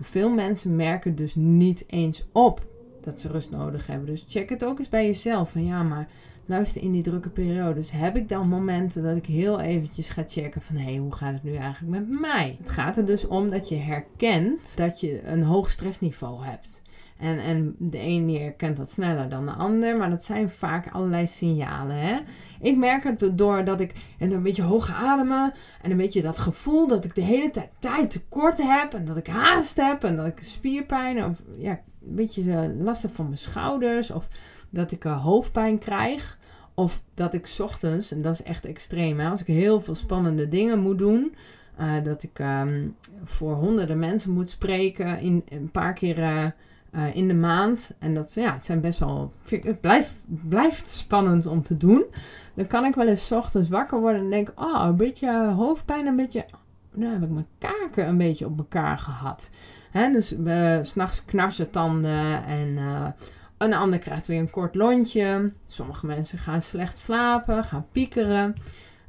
Veel 0.00 0.30
mensen 0.30 0.76
merken 0.76 1.16
dus 1.16 1.34
niet 1.34 1.84
eens 1.86 2.24
op 2.32 2.66
dat 3.00 3.20
ze 3.20 3.28
rust 3.28 3.50
nodig 3.50 3.86
hebben. 3.86 4.06
Dus 4.06 4.24
check 4.28 4.48
het 4.48 4.64
ook 4.64 4.78
eens 4.78 4.88
bij 4.88 5.06
jezelf. 5.06 5.50
Van 5.50 5.64
ja, 5.64 5.82
maar 5.82 6.08
luister 6.46 6.82
in 6.82 6.92
die 6.92 7.02
drukke 7.02 7.28
periodes. 7.28 7.90
Heb 7.90 8.16
ik 8.16 8.28
dan 8.28 8.48
momenten 8.48 9.02
dat 9.02 9.16
ik 9.16 9.26
heel 9.26 9.60
eventjes 9.60 10.08
ga 10.08 10.24
checken 10.26 10.62
van... 10.62 10.76
hé, 10.76 10.84
hey, 10.84 10.96
hoe 10.96 11.14
gaat 11.14 11.32
het 11.32 11.42
nu 11.42 11.54
eigenlijk 11.54 11.98
met 11.98 12.20
mij? 12.20 12.56
Het 12.58 12.70
gaat 12.70 12.96
er 12.96 13.06
dus 13.06 13.26
om 13.26 13.50
dat 13.50 13.68
je 13.68 13.76
herkent 13.76 14.76
dat 14.76 15.00
je 15.00 15.26
een 15.26 15.42
hoog 15.42 15.70
stressniveau 15.70 16.44
hebt. 16.44 16.82
En, 17.18 17.38
en 17.38 17.74
de 17.78 18.00
een 18.00 18.34
herkent 18.34 18.76
dat 18.76 18.90
sneller 18.90 19.28
dan 19.28 19.46
de 19.46 19.52
ander. 19.52 19.96
Maar 19.96 20.10
dat 20.10 20.24
zijn 20.24 20.50
vaak 20.50 20.92
allerlei 20.92 21.26
signalen. 21.26 21.96
Hè? 21.96 22.18
Ik 22.60 22.76
merk 22.76 23.04
het 23.04 23.38
doordat 23.38 23.80
ik 23.80 23.92
en 24.18 24.32
een 24.32 24.42
beetje 24.42 24.62
hoog 24.62 24.92
ademen. 24.92 25.52
En 25.82 25.90
een 25.90 25.96
beetje 25.96 26.22
dat 26.22 26.38
gevoel 26.38 26.86
dat 26.86 27.04
ik 27.04 27.14
de 27.14 27.20
hele 27.20 27.50
tijd 27.50 27.70
tijd 27.78 28.10
tekort 28.10 28.62
heb. 28.62 28.94
En 28.94 29.04
dat 29.04 29.16
ik 29.16 29.26
haast 29.26 29.76
heb. 29.76 30.04
En 30.04 30.16
dat 30.16 30.26
ik 30.26 30.38
spierpijn 30.42 31.24
of 31.24 31.42
ja, 31.58 31.70
een 31.70 32.14
beetje 32.14 32.42
uh, 32.42 32.60
last 32.84 33.02
heb 33.02 33.14
van 33.14 33.24
mijn 33.24 33.38
schouders. 33.38 34.10
Of 34.10 34.28
dat 34.70 34.92
ik 34.92 35.04
uh, 35.04 35.22
hoofdpijn 35.22 35.78
krijg. 35.78 36.38
Of 36.74 37.02
dat 37.14 37.34
ik 37.34 37.54
ochtends, 37.58 38.12
en 38.12 38.22
dat 38.22 38.34
is 38.34 38.42
echt 38.42 38.64
extreem, 38.64 39.18
hè, 39.18 39.28
als 39.28 39.40
ik 39.40 39.46
heel 39.46 39.80
veel 39.80 39.94
spannende 39.94 40.48
dingen 40.48 40.78
moet 40.78 40.98
doen. 40.98 41.34
Uh, 41.80 41.92
dat 42.04 42.22
ik 42.22 42.38
um, 42.38 42.96
voor 43.24 43.54
honderden 43.54 43.98
mensen 43.98 44.32
moet 44.32 44.50
spreken. 44.50 45.20
In, 45.20 45.44
een 45.48 45.70
paar 45.70 45.92
keer 45.92 46.54
in 47.14 47.28
de 47.28 47.34
maand. 47.34 47.90
En 47.98 48.14
dat 48.14 48.34
ja, 48.34 48.52
het 48.52 48.64
zijn 48.64 48.80
best 48.80 48.98
wel. 48.98 49.32
Het 49.48 49.80
blijft, 49.80 50.14
blijft 50.26 50.88
spannend 50.88 51.46
om 51.46 51.62
te 51.62 51.76
doen. 51.76 52.04
Dan 52.54 52.66
kan 52.66 52.84
ik 52.84 52.94
wel 52.94 53.08
eens 53.08 53.32
ochtends 53.32 53.68
wakker 53.68 54.00
worden 54.00 54.20
en 54.20 54.30
denk: 54.30 54.52
Oh, 54.54 54.84
een 54.86 54.96
beetje 54.96 55.52
hoofdpijn, 55.52 56.06
een 56.06 56.16
beetje. 56.16 56.46
Nu 56.92 57.06
heb 57.06 57.22
ik 57.22 57.30
mijn 57.30 57.46
kaken 57.58 58.08
een 58.08 58.18
beetje 58.18 58.46
op 58.46 58.58
elkaar 58.58 58.98
gehad. 58.98 59.50
Hè, 59.90 60.12
dus 60.12 60.32
uh, 60.32 60.78
s'nachts 60.82 61.24
knarsen 61.24 61.70
tanden 61.70 62.44
en. 62.44 62.68
Uh, 62.68 63.06
een 63.58 63.74
ander 63.74 63.98
krijgt 63.98 64.26
weer 64.26 64.40
een 64.40 64.50
kort 64.50 64.74
lontje. 64.74 65.52
Sommige 65.66 66.06
mensen 66.06 66.38
gaan 66.38 66.62
slecht 66.62 66.98
slapen, 66.98 67.64
gaan 67.64 67.86
piekeren. 67.92 68.54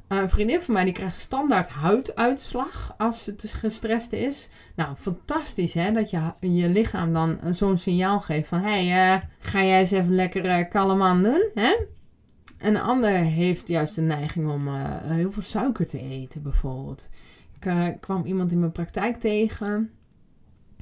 Een 0.08 0.30
vriendin 0.30 0.60
van 0.60 0.74
mij 0.74 0.84
die 0.84 0.92
krijgt 0.92 1.16
standaard 1.16 1.68
huiduitslag 1.68 2.94
als 2.98 3.26
het 3.26 3.52
gestrest 3.56 4.12
is. 4.12 4.48
Nou, 4.76 4.96
fantastisch 4.96 5.74
hè, 5.74 5.92
dat 5.92 6.10
je 6.10 6.32
je 6.40 6.68
lichaam 6.68 7.12
dan 7.12 7.38
zo'n 7.50 7.76
signaal 7.76 8.20
geeft 8.20 8.48
van... 8.48 8.60
Hé, 8.60 8.86
hey, 8.86 9.14
uh, 9.14 9.22
ga 9.38 9.64
jij 9.64 9.80
eens 9.80 9.90
even 9.90 10.14
lekker 10.14 10.44
uh, 10.44 10.70
kalm 10.70 11.02
aan 11.02 11.22
doen, 11.22 11.48
hè? 11.54 11.76
En 12.58 12.74
een 12.74 12.80
ander 12.80 13.10
heeft 13.10 13.68
juist 13.68 13.94
de 13.94 14.00
neiging 14.00 14.50
om 14.50 14.68
heel 15.02 15.32
veel 15.32 15.42
suiker 15.42 15.86
te 15.86 16.00
eten, 16.00 16.42
bijvoorbeeld. 16.42 17.08
Ik 17.60 17.96
kwam 18.00 18.24
iemand 18.24 18.52
in 18.52 18.60
mijn 18.60 18.72
praktijk 18.72 19.20
tegen. 19.20 19.90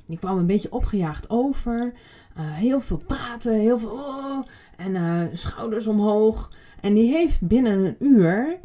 Die 0.06 0.18
kwam 0.18 0.38
een 0.38 0.46
beetje 0.46 0.72
opgejaagd 0.72 1.30
over. 1.30 1.92
heel 2.38 2.80
veel 2.80 3.02
praten, 3.06 3.60
heel 3.60 3.78
veel... 3.78 3.90
Oh, 3.90 4.46
en 4.76 5.28
schouders 5.32 5.86
omhoog. 5.86 6.52
En 6.80 6.94
die 6.94 7.12
heeft 7.12 7.46
binnen 7.46 7.84
een 7.84 7.96
uur 7.98 8.58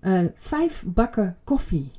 uh, 0.00 0.24
vijf 0.34 0.84
bakken 0.86 1.36
koffie 1.44 1.92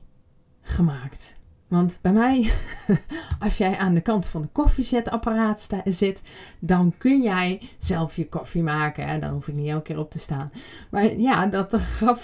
gemaakt. 0.62 1.34
Want 1.70 2.00
bij 2.02 2.12
mij, 2.12 2.52
als 3.40 3.58
jij 3.58 3.78
aan 3.78 3.94
de 3.94 4.02
kant 4.02 4.26
van 4.26 4.42
de 4.42 4.48
koffiezetapparaat 4.52 5.70
zit, 5.86 6.22
dan 6.60 6.94
kun 6.98 7.22
jij 7.22 7.62
zelf 7.78 8.16
je 8.16 8.30
koffie 8.30 8.64
maken. 8.64 9.06
En 9.06 9.20
dan 9.20 9.32
hoef 9.32 9.48
ik 9.48 9.54
niet 9.54 9.70
elke 9.70 9.84
keer 9.84 10.00
op 10.00 10.12
te 10.12 10.20
staan. 10.20 10.52
Maar 10.90 11.14
ja, 11.18 11.46
dat 11.46 11.76
gaf 12.00 12.24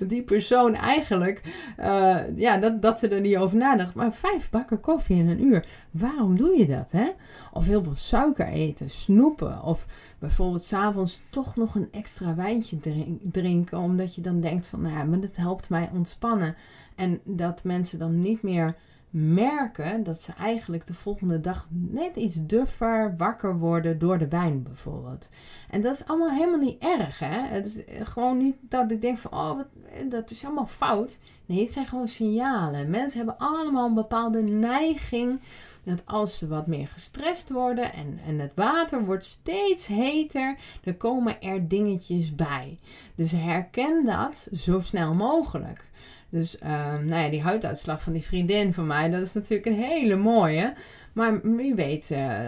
die 0.00 0.22
persoon 0.22 0.74
eigenlijk, 0.74 1.42
uh, 1.78 2.36
ja, 2.36 2.58
dat, 2.58 2.82
dat 2.82 2.98
ze 2.98 3.08
er 3.08 3.20
niet 3.20 3.36
over 3.36 3.58
nadacht. 3.58 3.94
Maar 3.94 4.12
vijf 4.12 4.50
bakken 4.50 4.80
koffie 4.80 5.16
in 5.16 5.28
een 5.28 5.44
uur, 5.44 5.66
waarom 5.90 6.36
doe 6.36 6.58
je 6.58 6.66
dat? 6.66 6.90
Hè? 6.90 7.08
Of 7.52 7.66
heel 7.66 7.82
veel 7.82 7.94
suiker 7.94 8.46
eten, 8.46 8.90
snoepen. 8.90 9.62
Of 9.62 9.86
bijvoorbeeld 10.18 10.62
s'avonds 10.62 11.22
toch 11.30 11.56
nog 11.56 11.74
een 11.74 11.88
extra 11.90 12.34
wijntje 12.34 12.78
drinken, 13.22 13.78
omdat 13.78 14.14
je 14.14 14.20
dan 14.20 14.40
denkt 14.40 14.66
van, 14.66 14.82
nou 14.82 14.94
ja, 14.94 15.04
maar 15.04 15.20
dat 15.20 15.36
helpt 15.36 15.68
mij 15.68 15.90
ontspannen. 15.92 16.56
En 16.98 17.20
dat 17.24 17.64
mensen 17.64 17.98
dan 17.98 18.20
niet 18.20 18.42
meer 18.42 18.76
merken 19.10 20.02
dat 20.02 20.20
ze 20.20 20.32
eigenlijk 20.32 20.86
de 20.86 20.94
volgende 20.94 21.40
dag 21.40 21.66
net 21.70 22.16
iets 22.16 22.46
duffer 22.46 23.14
wakker 23.16 23.58
worden 23.58 23.98
door 23.98 24.18
de 24.18 24.28
wijn 24.28 24.62
bijvoorbeeld. 24.62 25.28
En 25.70 25.80
dat 25.80 25.94
is 25.94 26.06
allemaal 26.06 26.30
helemaal 26.30 26.58
niet 26.58 26.82
erg, 26.82 27.18
hè? 27.18 27.40
Het 27.40 27.66
is 27.66 27.82
gewoon 28.08 28.36
niet 28.36 28.54
dat 28.60 28.90
ik 28.90 29.00
denk 29.00 29.18
van, 29.18 29.32
oh, 29.32 29.56
wat, 29.56 29.66
dat 30.08 30.30
is 30.30 30.44
allemaal 30.44 30.66
fout. 30.66 31.18
Nee, 31.46 31.60
het 31.60 31.72
zijn 31.72 31.86
gewoon 31.86 32.08
signalen. 32.08 32.90
Mensen 32.90 33.18
hebben 33.18 33.38
allemaal 33.38 33.86
een 33.86 33.94
bepaalde 33.94 34.42
neiging 34.42 35.40
dat 35.84 36.02
als 36.04 36.38
ze 36.38 36.48
wat 36.48 36.66
meer 36.66 36.88
gestrest 36.88 37.50
worden 37.50 37.92
en, 37.92 38.20
en 38.26 38.38
het 38.38 38.52
water 38.54 39.04
wordt 39.04 39.24
steeds 39.24 39.86
heter, 39.86 40.56
dan 40.82 40.96
komen 40.96 41.42
er 41.42 41.68
dingetjes 41.68 42.34
bij. 42.34 42.78
Dus 43.14 43.32
herken 43.32 44.04
dat 44.04 44.48
zo 44.52 44.80
snel 44.80 45.14
mogelijk. 45.14 45.86
Dus 46.30 46.58
ehm, 46.58 47.04
nou 47.04 47.22
ja, 47.22 47.28
die 47.28 47.42
huiduitslag 47.42 48.02
van 48.02 48.12
die 48.12 48.22
vriendin 48.22 48.74
van 48.74 48.86
mij, 48.86 49.10
dat 49.10 49.22
is 49.22 49.32
natuurlijk 49.32 49.66
een 49.66 49.82
hele 49.82 50.16
mooie. 50.16 50.74
Maar 51.12 51.40
wie 51.42 51.74
weet 51.74 52.10
uh, 52.10 52.38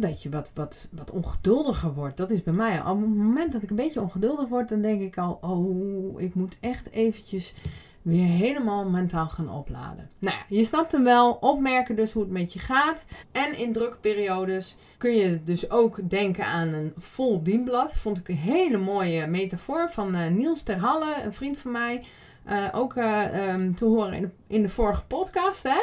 dat 0.00 0.22
je 0.22 0.28
wat, 0.28 0.50
wat, 0.54 0.88
wat 0.90 1.10
ongeduldiger 1.10 1.94
wordt. 1.94 2.16
Dat 2.16 2.30
is 2.30 2.42
bij 2.42 2.52
mij. 2.52 2.80
Op 2.80 3.00
het 3.00 3.16
moment 3.16 3.52
dat 3.52 3.62
ik 3.62 3.70
een 3.70 3.76
beetje 3.76 4.00
ongeduldig 4.00 4.48
word, 4.48 4.68
dan 4.68 4.80
denk 4.80 5.00
ik 5.00 5.18
al: 5.18 5.38
oh, 5.40 6.20
ik 6.20 6.34
moet 6.34 6.56
echt 6.60 6.90
eventjes 6.90 7.54
weer 8.02 8.26
helemaal 8.26 8.84
mentaal 8.84 9.28
gaan 9.28 9.50
opladen. 9.50 10.10
Nou 10.18 10.36
ja, 10.36 10.56
je 10.56 10.64
snapt 10.64 10.92
hem 10.92 11.04
wel. 11.04 11.32
Opmerken 11.32 11.96
dus 11.96 12.12
hoe 12.12 12.22
het 12.22 12.32
met 12.32 12.52
je 12.52 12.58
gaat. 12.58 13.04
En 13.32 13.58
in 13.58 13.72
drukke 13.72 13.96
periodes 13.96 14.76
kun 14.98 15.16
je 15.16 15.44
dus 15.44 15.70
ook 15.70 16.10
denken 16.10 16.44
aan 16.44 16.68
een 16.68 16.92
vol 16.96 17.42
dienblad. 17.42 17.92
Vond 17.92 18.18
ik 18.18 18.28
een 18.28 18.36
hele 18.36 18.78
mooie 18.78 19.26
metafoor 19.26 19.88
van 19.90 20.14
uh, 20.14 20.28
Niels 20.28 20.62
Terhalle, 20.62 21.22
een 21.22 21.34
vriend 21.34 21.58
van 21.58 21.72
mij. 21.72 22.04
Uh, 22.48 22.68
ook 22.72 22.96
um, 22.96 23.74
te 23.74 23.84
horen 23.84 24.12
in 24.12 24.22
de, 24.22 24.30
in 24.46 24.62
de 24.62 24.68
vorige 24.68 25.04
podcast. 25.04 25.62
Hè? 25.62 25.80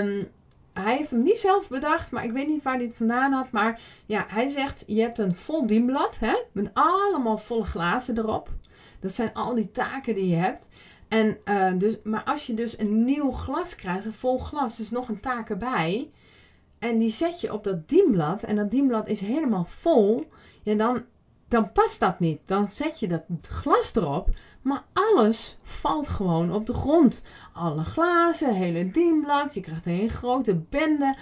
Um, 0.00 0.28
hij 0.72 0.96
heeft 0.96 1.10
hem 1.10 1.22
niet 1.22 1.38
zelf 1.38 1.68
bedacht, 1.68 2.10
maar 2.10 2.24
ik 2.24 2.32
weet 2.32 2.46
niet 2.46 2.62
waar 2.62 2.74
hij 2.74 2.84
het 2.84 2.96
vandaan 2.96 3.32
had. 3.32 3.50
Maar 3.50 3.80
ja, 4.06 4.24
hij 4.28 4.48
zegt: 4.48 4.84
Je 4.86 5.00
hebt 5.00 5.18
een 5.18 5.34
vol 5.34 5.66
dienblad 5.66 6.18
hè, 6.18 6.34
met 6.52 6.70
allemaal 6.72 7.38
volle 7.38 7.64
glazen 7.64 8.18
erop. 8.18 8.50
Dat 9.00 9.12
zijn 9.12 9.34
al 9.34 9.54
die 9.54 9.70
taken 9.70 10.14
die 10.14 10.28
je 10.28 10.36
hebt. 10.36 10.68
En, 11.08 11.38
uh, 11.44 11.72
dus, 11.78 11.96
maar 12.04 12.24
als 12.24 12.46
je 12.46 12.54
dus 12.54 12.78
een 12.78 13.04
nieuw 13.04 13.30
glas 13.30 13.74
krijgt, 13.74 14.04
een 14.04 14.12
vol 14.12 14.38
glas, 14.38 14.76
dus 14.76 14.90
nog 14.90 15.08
een 15.08 15.20
taak 15.20 15.50
erbij. 15.50 16.10
En 16.78 16.98
die 16.98 17.10
zet 17.10 17.40
je 17.40 17.52
op 17.52 17.64
dat 17.64 17.88
dienblad. 17.88 18.42
En 18.42 18.56
dat 18.56 18.70
dienblad 18.70 19.08
is 19.08 19.20
helemaal 19.20 19.64
vol. 19.64 20.28
Ja, 20.62 20.74
dan, 20.74 21.04
dan 21.48 21.72
past 21.72 22.00
dat 22.00 22.20
niet. 22.20 22.40
Dan 22.46 22.68
zet 22.68 23.00
je 23.00 23.08
dat 23.08 23.22
glas 23.48 23.94
erop. 23.94 24.28
Maar 24.62 24.82
alles 24.92 25.56
valt 25.62 26.08
gewoon 26.08 26.52
op 26.52 26.66
de 26.66 26.72
grond. 26.72 27.22
Alle 27.52 27.84
glazen, 27.84 28.54
hele 28.54 28.90
dienblad. 28.90 29.54
Je 29.54 29.60
krijgt 29.60 29.86
een 29.86 30.10
grote 30.10 30.54
bende. 30.54 31.16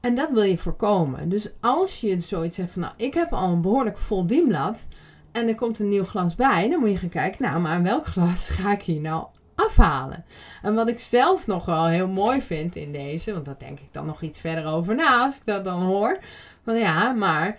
En 0.00 0.14
dat 0.14 0.30
wil 0.30 0.42
je 0.42 0.58
voorkomen. 0.58 1.28
Dus 1.28 1.50
als 1.60 2.00
je 2.00 2.20
zoiets 2.20 2.56
hebt 2.56 2.72
van, 2.72 2.82
nou, 2.82 2.94
ik 2.96 3.14
heb 3.14 3.32
al 3.32 3.48
een 3.48 3.60
behoorlijk 3.60 3.98
vol 3.98 4.26
dienblad. 4.26 4.86
En 5.32 5.48
er 5.48 5.54
komt 5.54 5.78
een 5.78 5.88
nieuw 5.88 6.04
glas 6.04 6.34
bij. 6.34 6.68
Dan 6.68 6.80
moet 6.80 6.90
je 6.90 6.96
gaan 6.96 7.08
kijken, 7.08 7.42
nou, 7.42 7.60
maar 7.60 7.82
welk 7.82 8.06
glas 8.16 8.48
ga 8.48 8.72
ik 8.72 8.82
hier 8.82 9.00
nou 9.00 9.26
afhalen? 9.54 10.24
En 10.62 10.74
wat 10.74 10.88
ik 10.88 11.00
zelf 11.00 11.46
nog 11.46 11.64
wel 11.64 11.86
heel 11.86 12.08
mooi 12.08 12.42
vind 12.42 12.76
in 12.76 12.92
deze, 12.92 13.32
want 13.32 13.44
daar 13.44 13.58
denk 13.58 13.80
ik 13.80 13.92
dan 13.92 14.06
nog 14.06 14.22
iets 14.22 14.40
verder 14.40 14.66
over 14.66 14.94
na 14.94 15.24
als 15.24 15.36
ik 15.36 15.42
dat 15.44 15.64
dan 15.64 15.82
hoor. 15.82 16.18
Van 16.64 16.76
ja, 16.76 17.12
maar 17.12 17.58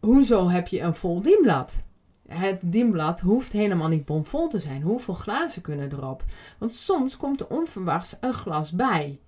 hoezo 0.00 0.48
heb 0.48 0.68
je 0.68 0.80
een 0.80 0.94
vol 0.94 1.22
dienblad? 1.22 1.82
Het 2.28 2.58
dienblad 2.62 3.20
hoeft 3.20 3.52
helemaal 3.52 3.88
niet 3.88 4.04
bomvol 4.04 4.48
te 4.48 4.58
zijn. 4.58 4.82
Hoeveel 4.82 5.14
glazen 5.14 5.62
kunnen 5.62 5.92
erop? 5.92 6.24
Want 6.58 6.72
soms 6.72 7.16
komt 7.16 7.40
er 7.40 7.48
onverwachts 7.48 8.16
een 8.20 8.34
glas 8.34 8.72
bij. 8.72 9.20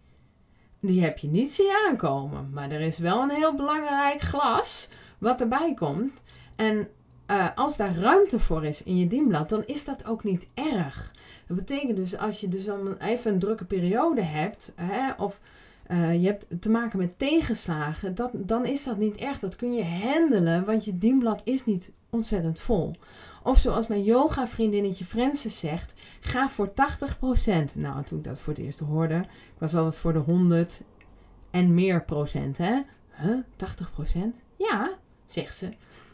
Die 0.81 1.03
heb 1.03 1.19
je 1.19 1.29
niet 1.29 1.53
zien 1.53 1.73
aankomen. 1.89 2.51
Maar 2.53 2.71
er 2.71 2.81
is 2.81 2.99
wel 2.99 3.23
een 3.23 3.31
heel 3.31 3.55
belangrijk 3.55 4.21
glas 4.21 4.89
wat 5.19 5.41
erbij 5.41 5.75
komt. 5.75 6.23
En 6.57 6.89
uh, 7.31 7.47
als 7.55 7.77
daar 7.77 7.97
ruimte 7.97 8.39
voor 8.39 8.65
is 8.65 8.83
in 8.83 8.97
je 8.97 9.07
dienblad, 9.07 9.49
dan 9.49 9.65
is 9.65 9.85
dat 9.85 10.07
ook 10.07 10.25
niet 10.25 10.49
erg. 10.55 11.13
Dat 11.47 11.57
betekent 11.57 11.97
dus 11.97 12.17
als 12.17 12.41
je 12.41 12.49
dus 12.49 12.65
dan 12.65 12.97
even 12.97 13.33
een 13.33 13.39
drukke 13.39 13.65
periode 13.65 14.23
hebt, 14.23 14.73
hè, 14.77 15.13
of 15.13 15.41
uh, 15.89 16.23
je 16.23 16.27
hebt 16.27 16.47
te 16.61 16.71
maken 16.71 16.99
met 16.99 17.19
tegenslagen, 17.19 18.15
dat, 18.15 18.31
dan 18.35 18.67
is 18.67 18.85
dat 18.85 18.99
niet 18.99 19.17
erg. 19.17 19.39
Dat 19.39 19.57
kun 19.57 19.75
je 19.75 19.85
handelen, 19.85 20.65
want 20.65 20.85
je 20.85 20.99
dienblad 20.99 21.41
is 21.45 21.65
niet 21.65 21.93
ontzettend 22.11 22.61
vol. 22.61 22.95
Of 23.43 23.59
zoals 23.59 23.87
mijn 23.87 24.03
yoga 24.03 24.49
vriendinnetje 24.49 25.05
Frances 25.05 25.59
zegt, 25.59 25.95
ga 26.21 26.49
voor 26.49 26.69
80%. 26.69 26.73
Nou, 27.75 28.05
toen 28.05 28.19
ik 28.19 28.25
dat 28.25 28.39
voor 28.39 28.53
het 28.53 28.63
eerst 28.63 28.79
hoorde, 28.79 29.15
ik 29.15 29.59
was 29.59 29.75
altijd 29.75 29.99
voor 29.99 30.13
de 30.13 30.19
100 30.19 30.81
en 31.51 31.75
meer 31.75 32.05
procent, 32.05 32.59
hè? 32.59 32.81
Huh? 33.11 33.39
80%? 34.07 34.19
Ja, 34.57 34.91
zegt 35.27 35.57
ze. 35.57 35.69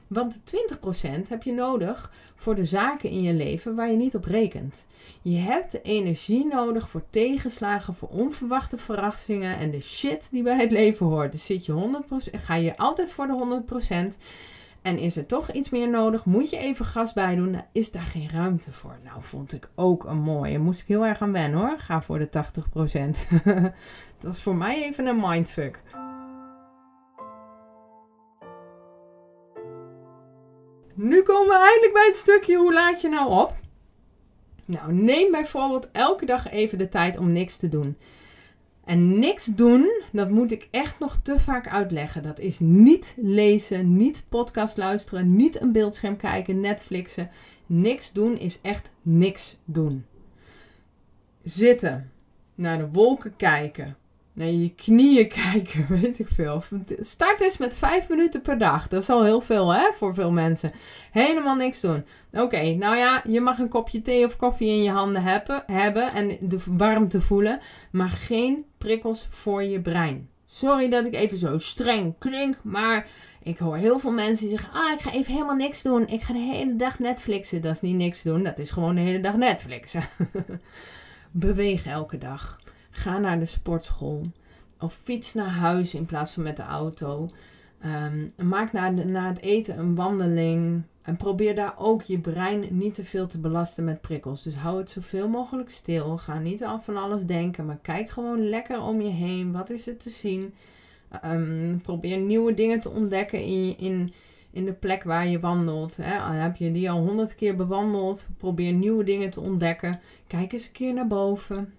Want 0.07 0.37
20% 1.25 1.29
heb 1.29 1.43
je 1.43 1.53
nodig 1.53 2.13
voor 2.35 2.55
de 2.55 2.65
zaken 2.65 3.11
in 3.11 3.23
je 3.23 3.35
leven 3.35 3.75
waar 3.75 3.91
je 3.91 3.97
niet 3.97 4.15
op 4.15 4.25
rekent. 4.25 4.85
Je 5.23 5.37
hebt 5.37 5.73
de 5.73 5.83
energie 5.83 6.47
nodig 6.47 6.89
voor 6.89 7.05
tegenslagen, 7.11 7.95
voor 7.95 8.09
onverwachte 8.09 8.79
verrassingen 8.79 9.59
en 9.59 9.71
de 9.71 9.81
shit 9.81 10.29
die 10.31 10.43
bij 10.43 10.61
het 10.61 10.71
leven 10.71 11.07
hoort. 11.07 11.33
Dus 11.33 11.45
zit 11.45 11.67
je 11.67 12.03
100%, 12.33 12.35
ga 12.35 12.55
je 12.55 12.77
altijd 12.77 13.13
voor 13.13 13.27
de 13.27 13.63
100%. 14.15 14.17
En 14.85 14.99
is 14.99 15.17
er 15.17 15.27
toch 15.27 15.53
iets 15.53 15.71
meer 15.71 15.89
nodig? 15.89 16.25
Moet 16.25 16.51
je 16.51 16.57
even 16.57 16.85
gas 16.85 17.13
bij 17.13 17.35
doen? 17.35 17.63
Is 17.73 17.93
daar 17.93 18.03
geen 18.03 18.31
ruimte 18.31 18.73
voor. 18.73 18.97
Nou, 19.05 19.23
vond 19.23 19.53
ik 19.53 19.69
ook 19.75 20.05
een 20.05 20.21
mooie. 20.21 20.59
Moest 20.59 20.81
ik 20.81 20.87
heel 20.87 21.07
erg 21.07 21.21
aan 21.23 21.33
wennen 21.33 21.61
hoor. 21.61 21.79
Ga 21.79 22.03
voor 22.03 22.19
de 22.19 22.29
80%. 22.29 22.31
dat 23.45 23.73
was 24.21 24.43
voor 24.43 24.57
mij 24.57 24.83
even 24.83 25.07
een 25.07 25.21
mindfuck. 25.21 25.83
Nu 30.95 31.23
komen 31.23 31.49
we 31.49 31.63
eindelijk 31.63 31.93
bij 31.93 32.07
het 32.07 32.17
stukje 32.17 32.57
hoe 32.57 32.73
laat 32.73 33.01
je 33.01 33.09
nou 33.09 33.31
op? 33.31 33.55
Nou, 34.65 34.93
neem 34.93 35.31
bijvoorbeeld 35.31 35.89
elke 35.93 36.27
dag 36.27 36.51
even 36.51 36.79
de 36.79 36.89
tijd 36.89 37.19
om 37.19 37.33
niks 37.33 37.57
te 37.57 37.69
doen. 37.69 37.97
En 38.85 39.19
niks 39.19 39.45
doen, 39.45 40.03
dat 40.13 40.31
moet 40.31 40.51
ik 40.51 40.69
echt 40.71 40.99
nog 40.99 41.21
te 41.23 41.39
vaak 41.39 41.69
uitleggen. 41.69 42.23
Dat 42.23 42.39
is 42.39 42.59
niet 42.59 43.15
lezen, 43.17 43.97
niet 43.97 44.25
podcast 44.29 44.77
luisteren, 44.77 45.37
niet 45.37 45.61
een 45.61 45.73
beeldscherm 45.73 46.17
kijken, 46.17 46.61
Netflixen. 46.61 47.31
Niks 47.67 48.13
doen 48.13 48.39
is 48.39 48.59
echt 48.63 48.91
niks 49.03 49.57
doen. 49.65 50.05
Zitten, 51.43 52.11
naar 52.55 52.79
de 52.79 52.89
wolken 52.93 53.37
kijken, 53.37 53.97
naar 54.35 54.51
je 54.51 54.75
knieën 54.75 55.29
kijken, 55.53 55.87
weet 55.89 56.19
ik 56.19 56.29
veel. 56.29 56.63
Start 56.99 57.41
eens 57.41 57.57
met 57.57 57.77
vijf 57.77 58.09
minuten 58.09 58.43
per 58.43 58.59
dag. 58.59 58.89
Dat 58.89 59.03
is 59.03 59.11
al 59.11 59.25
heel 59.25 59.41
veel, 59.41 59.75
hè, 59.75 59.93
voor 59.93 60.15
veel 60.15 60.33
mensen. 60.33 60.73
Helemaal 61.11 61.55
niks 61.55 61.81
doen. 61.81 62.05
Oké, 62.33 62.73
nou 62.75 62.97
ja, 62.97 63.23
je 63.27 63.41
mag 63.41 63.59
een 63.59 63.69
kopje 63.69 64.03
thee 64.03 64.25
of 64.25 64.37
koffie 64.37 64.69
in 64.69 64.83
je 64.83 64.91
handen 64.91 65.23
hebben, 65.23 65.63
hebben 65.67 66.13
en 66.13 66.37
de 66.41 66.59
warmte 66.67 67.21
voelen, 67.21 67.61
maar 67.93 68.09
geen 68.09 68.65
prikkels 68.79 69.27
voor 69.31 69.63
je 69.63 69.81
brein. 69.81 70.29
Sorry 70.47 70.89
dat 70.89 71.05
ik 71.05 71.15
even 71.15 71.37
zo 71.37 71.59
streng 71.59 72.15
klink, 72.19 72.57
maar 72.63 73.07
ik 73.43 73.59
hoor 73.59 73.77
heel 73.77 73.99
veel 73.99 74.13
mensen 74.13 74.49
die 74.49 74.59
zeggen: 74.59 74.81
Ah, 74.81 74.93
ik 74.93 75.01
ga 75.01 75.13
even 75.13 75.33
helemaal 75.33 75.55
niks 75.55 75.83
doen. 75.83 76.09
Ik 76.09 76.23
ga 76.23 76.33
de 76.33 76.39
hele 76.39 76.77
dag 76.77 76.99
Netflixen. 76.99 77.63
Dat 77.63 77.75
is 77.75 77.81
niet 77.81 77.97
niks 77.97 78.23
doen, 78.23 78.43
dat 78.43 78.59
is 78.59 78.71
gewoon 78.71 78.95
de 78.95 79.01
hele 79.01 79.21
dag 79.21 79.37
Netflixen. 79.37 80.05
Beweeg 81.31 81.87
elke 81.87 82.19
dag. 82.19 82.61
Ga 82.97 83.19
naar 83.19 83.39
de 83.39 83.47
sportschool. 83.47 84.27
Of 84.81 84.99
fiets 85.03 85.35
naar 85.35 85.49
huis 85.49 85.95
in 85.95 86.07
plaats 86.07 86.33
van 86.33 86.43
met 86.43 86.57
de 86.57 86.63
auto. 86.63 87.29
Um, 87.85 88.31
maak 88.49 88.73
na, 88.73 88.91
na 88.91 89.29
het 89.29 89.41
eten 89.41 89.79
een 89.79 89.95
wandeling. 89.95 90.83
En 91.03 91.17
probeer 91.17 91.55
daar 91.55 91.75
ook 91.79 92.03
je 92.03 92.19
brein 92.19 92.67
niet 92.71 92.95
te 92.95 93.05
veel 93.05 93.27
te 93.27 93.39
belasten 93.39 93.85
met 93.85 94.01
prikkels. 94.01 94.43
Dus 94.43 94.55
hou 94.55 94.79
het 94.79 94.91
zoveel 94.91 95.29
mogelijk 95.29 95.71
stil. 95.71 96.19
Ga 96.19 96.39
niet 96.39 96.65
af 96.65 96.85
van 96.85 96.97
alles 96.97 97.25
denken. 97.25 97.67
Maar 97.67 97.79
kijk 97.83 98.11
gewoon 98.11 98.49
lekker 98.49 98.83
om 98.83 99.01
je 99.01 99.11
heen. 99.11 99.53
Wat 99.53 99.71
is 99.71 99.87
er 99.87 99.97
te 99.97 100.11
zien? 100.11 100.55
Um, 101.25 101.81
probeer 101.83 102.19
nieuwe 102.19 102.55
dingen 102.55 102.81
te 102.81 102.91
ontdekken 102.91 103.43
in, 103.43 103.79
in, 103.79 104.13
in 104.51 104.65
de 104.65 104.73
plek 104.73 105.03
waar 105.03 105.27
je 105.29 105.41
wandelt. 105.41 105.97
Hè. 105.97 106.35
Heb 106.35 106.57
je 106.57 106.73
die 106.73 106.91
al 106.91 107.07
honderd 107.07 107.35
keer 107.35 107.57
bewandeld? 107.57 108.27
Probeer 108.37 108.73
nieuwe 108.73 109.05
dingen 109.05 109.31
te 109.31 109.41
ontdekken. 109.41 110.01
Kijk 110.27 110.53
eens 110.53 110.67
een 110.67 110.73
keer 110.73 110.95
naar 110.95 111.07
boven. 111.07 111.73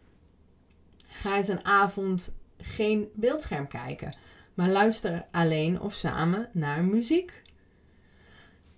Ga 1.21 1.37
eens 1.37 1.47
een 1.47 1.65
avond 1.65 2.35
geen 2.57 3.09
beeldscherm 3.13 3.67
kijken, 3.67 4.15
maar 4.53 4.69
luister 4.69 5.25
alleen 5.31 5.81
of 5.81 5.93
samen 5.93 6.49
naar 6.51 6.83
muziek. 6.83 7.43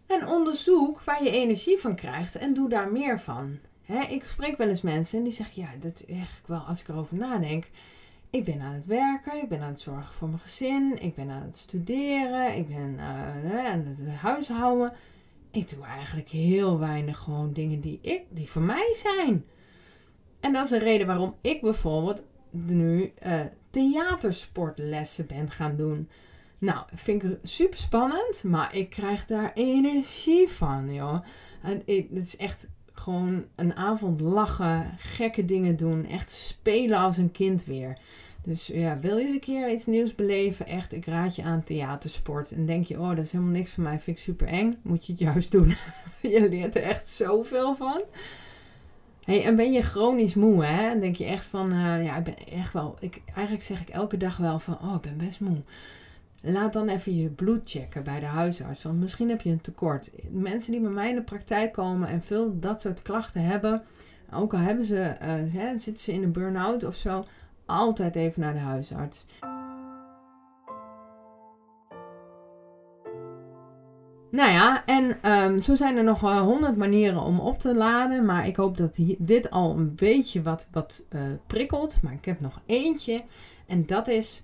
En 0.07 0.27
onderzoek 0.27 1.01
waar 1.01 1.23
je 1.23 1.31
energie 1.31 1.77
van 1.77 1.95
krijgt 1.95 2.35
en 2.35 2.53
doe 2.53 2.69
daar 2.69 2.91
meer 2.91 3.19
van. 3.19 3.59
ik 4.09 4.23
spreek 4.23 4.57
wel 4.57 4.67
eens 4.67 4.81
mensen 4.81 5.17
en 5.17 5.23
die 5.23 5.33
zeggen: 5.33 5.61
Ja, 5.61 5.69
dat 5.79 5.99
echt 5.99 6.47
wel 6.47 6.59
als 6.59 6.81
ik 6.81 6.87
erover 6.87 7.15
nadenk. 7.15 7.69
Ik 8.29 8.43
ben 8.43 8.61
aan 8.61 8.73
het 8.73 8.85
werken, 8.85 9.41
ik 9.41 9.49
ben 9.49 9.61
aan 9.61 9.69
het 9.69 9.81
zorgen 9.81 10.13
voor 10.13 10.27
mijn 10.27 10.39
gezin, 10.39 11.01
ik 11.01 11.15
ben 11.15 11.29
aan 11.29 11.41
het 11.41 11.57
studeren, 11.57 12.55
ik 12.55 12.67
ben 12.67 12.93
uh, 12.93 13.65
aan 13.65 13.95
het 13.97 14.15
huishouden. 14.15 14.93
Ik 15.51 15.69
doe 15.69 15.85
eigenlijk 15.85 16.29
heel 16.29 16.79
weinig 16.79 17.17
gewoon 17.17 17.53
dingen 17.53 17.79
die, 17.79 17.99
ik, 18.01 18.21
die 18.29 18.49
voor 18.49 18.61
mij 18.61 18.93
zijn. 18.95 19.45
En 20.39 20.53
dat 20.53 20.65
is 20.65 20.71
een 20.71 20.79
reden 20.79 21.07
waarom 21.07 21.35
ik 21.41 21.61
bijvoorbeeld 21.61 22.23
nu 22.49 23.13
uh, 23.25 23.39
theatersportlessen 23.69 25.25
ben 25.25 25.51
gaan 25.51 25.75
doen. 25.75 26.09
Nou, 26.57 26.85
vind 26.93 27.23
ik 27.23 27.37
super 27.43 27.77
spannend, 27.77 28.43
maar 28.43 28.75
ik 28.75 28.89
krijg 28.89 29.25
daar 29.25 29.51
energie 29.53 30.47
van, 30.47 30.93
joh. 30.93 31.19
En 31.61 31.83
het 31.85 32.05
is 32.11 32.37
echt 32.37 32.67
gewoon 32.91 33.45
een 33.55 33.75
avond 33.75 34.21
lachen, 34.21 34.93
gekke 34.97 35.45
dingen 35.45 35.77
doen, 35.77 36.05
echt 36.05 36.31
spelen 36.31 36.97
als 36.97 37.17
een 37.17 37.31
kind 37.31 37.65
weer. 37.65 37.97
Dus 38.47 38.67
ja, 38.67 38.99
wil 38.99 39.17
je 39.17 39.25
eens 39.25 39.33
een 39.33 39.39
keer 39.39 39.71
iets 39.71 39.85
nieuws 39.85 40.15
beleven? 40.15 40.65
Echt, 40.65 40.93
ik 40.93 41.05
raad 41.05 41.35
je 41.35 41.43
aan 41.43 41.63
theatersport. 41.63 42.51
En 42.51 42.65
denk 42.65 42.85
je, 42.85 42.99
oh, 42.99 43.09
dat 43.09 43.17
is 43.25 43.31
helemaal 43.31 43.53
niks 43.53 43.73
voor 43.73 43.83
mij, 43.83 43.99
vind 43.99 44.17
ik 44.17 44.23
super 44.23 44.47
eng. 44.47 44.79
Moet 44.81 45.05
je 45.05 45.11
het 45.11 45.21
juist 45.21 45.51
doen. 45.51 45.75
je 46.21 46.49
leert 46.49 46.75
er 46.75 46.83
echt 46.83 47.07
zoveel 47.07 47.75
van. 47.75 48.01
Hey, 49.27 49.45
en 49.45 49.55
ben 49.55 49.71
je 49.71 49.81
chronisch 49.81 50.35
moe, 50.35 50.65
hè? 50.65 50.99
Denk 50.99 51.15
je 51.15 51.25
echt 51.25 51.45
van, 51.45 51.73
uh, 51.73 52.03
ja, 52.03 52.15
ik 52.17 52.23
ben 52.23 52.47
echt 52.51 52.73
wel... 52.73 52.95
Ik, 52.99 53.21
eigenlijk 53.33 53.65
zeg 53.65 53.81
ik 53.81 53.89
elke 53.89 54.17
dag 54.17 54.37
wel 54.37 54.59
van, 54.59 54.77
oh, 54.81 54.95
ik 54.95 55.01
ben 55.01 55.17
best 55.17 55.39
moe. 55.39 55.57
Laat 56.41 56.73
dan 56.73 56.87
even 56.87 57.15
je 57.17 57.29
bloed 57.29 57.61
checken 57.65 58.03
bij 58.03 58.19
de 58.19 58.25
huisarts. 58.25 58.83
Want 58.83 58.99
misschien 58.99 59.29
heb 59.29 59.41
je 59.41 59.49
een 59.49 59.61
tekort. 59.61 60.11
Mensen 60.29 60.71
die 60.71 60.81
bij 60.81 60.89
mij 60.89 61.09
in 61.09 61.15
de 61.15 61.21
praktijk 61.21 61.73
komen 61.73 62.07
en 62.07 62.21
veel 62.21 62.59
dat 62.59 62.81
soort 62.81 63.01
klachten 63.01 63.41
hebben... 63.41 63.83
Ook 64.33 64.53
al 64.53 64.59
hebben 64.59 64.85
ze, 64.85 65.15
uh, 65.21 65.53
hè, 65.53 65.77
zitten 65.77 66.03
ze 66.03 66.13
in 66.13 66.23
een 66.23 66.31
burn-out 66.31 66.83
of 66.83 66.95
zo 66.95 67.25
altijd 67.65 68.15
even 68.15 68.41
naar 68.41 68.53
de 68.53 68.59
huisarts. 68.59 69.25
Nou 74.31 74.51
ja, 74.51 74.85
en 74.85 75.31
um, 75.31 75.59
zo 75.59 75.75
zijn 75.75 75.97
er 75.97 76.03
nog 76.03 76.19
honderd 76.19 76.77
manieren 76.77 77.21
om 77.21 77.39
op 77.39 77.59
te 77.59 77.75
laden. 77.75 78.25
Maar 78.25 78.47
ik 78.47 78.55
hoop 78.55 78.77
dat 78.77 78.97
dit 79.17 79.49
al 79.51 79.71
een 79.77 79.95
beetje 79.95 80.41
wat, 80.41 80.67
wat 80.71 81.05
uh, 81.11 81.21
prikkelt. 81.47 81.99
Maar 82.01 82.13
ik 82.13 82.25
heb 82.25 82.39
nog 82.39 82.61
eentje. 82.65 83.23
En 83.65 83.85
dat 83.85 84.07
is 84.07 84.41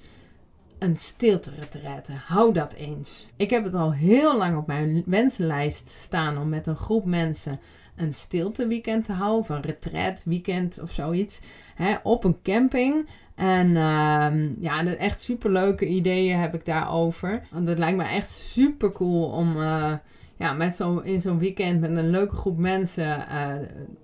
een 0.80 0.98
stilte-retraite. 0.98 2.12
Hou 2.12 2.54
dat 2.54 2.74
eens. 2.74 3.28
Ik 3.36 3.50
heb 3.50 3.64
het 3.64 3.74
al 3.74 3.94
heel 3.94 4.38
lang 4.38 4.58
op 4.58 4.68
mijn 4.68 5.04
wensenlijst 5.06 5.90
staan 5.90 6.38
om 6.38 6.50
met 6.50 6.68
een 6.68 6.76
groep 6.76 7.06
mensen 7.06 7.60
een 7.96 8.14
stilte 8.14 8.68
weekend 8.68 9.06
te 9.06 9.12
houden. 9.12 9.40
Of 9.40 9.50
een 9.50 9.62
retreat 9.62 10.22
weekend 10.26 10.82
of 10.82 10.92
zoiets. 10.92 11.40
Hè, 11.76 11.96
op 12.04 12.24
een 12.24 12.42
camping. 12.44 13.10
En 13.36 13.68
uh, 13.68 14.60
ja, 14.60 14.86
echt 14.86 15.22
super 15.22 15.52
leuke 15.52 15.88
ideeën 15.88 16.40
heb 16.40 16.54
ik 16.54 16.66
daarover. 16.66 17.48
Want 17.52 17.68
het 17.68 17.78
lijkt 17.78 17.98
me 17.98 18.04
echt 18.04 18.30
super 18.30 18.92
cool 18.92 19.26
om 19.26 19.58
uh, 19.58 19.94
ja, 20.38 20.54
met 20.54 20.76
zo, 20.76 20.98
in 20.98 21.22
zo'n 21.22 21.40
weekend 21.40 21.80
met 21.80 21.90
een 21.90 22.10
leuke 22.10 22.36
groep 22.36 22.58
mensen 22.58 23.26
uh, 23.32 23.56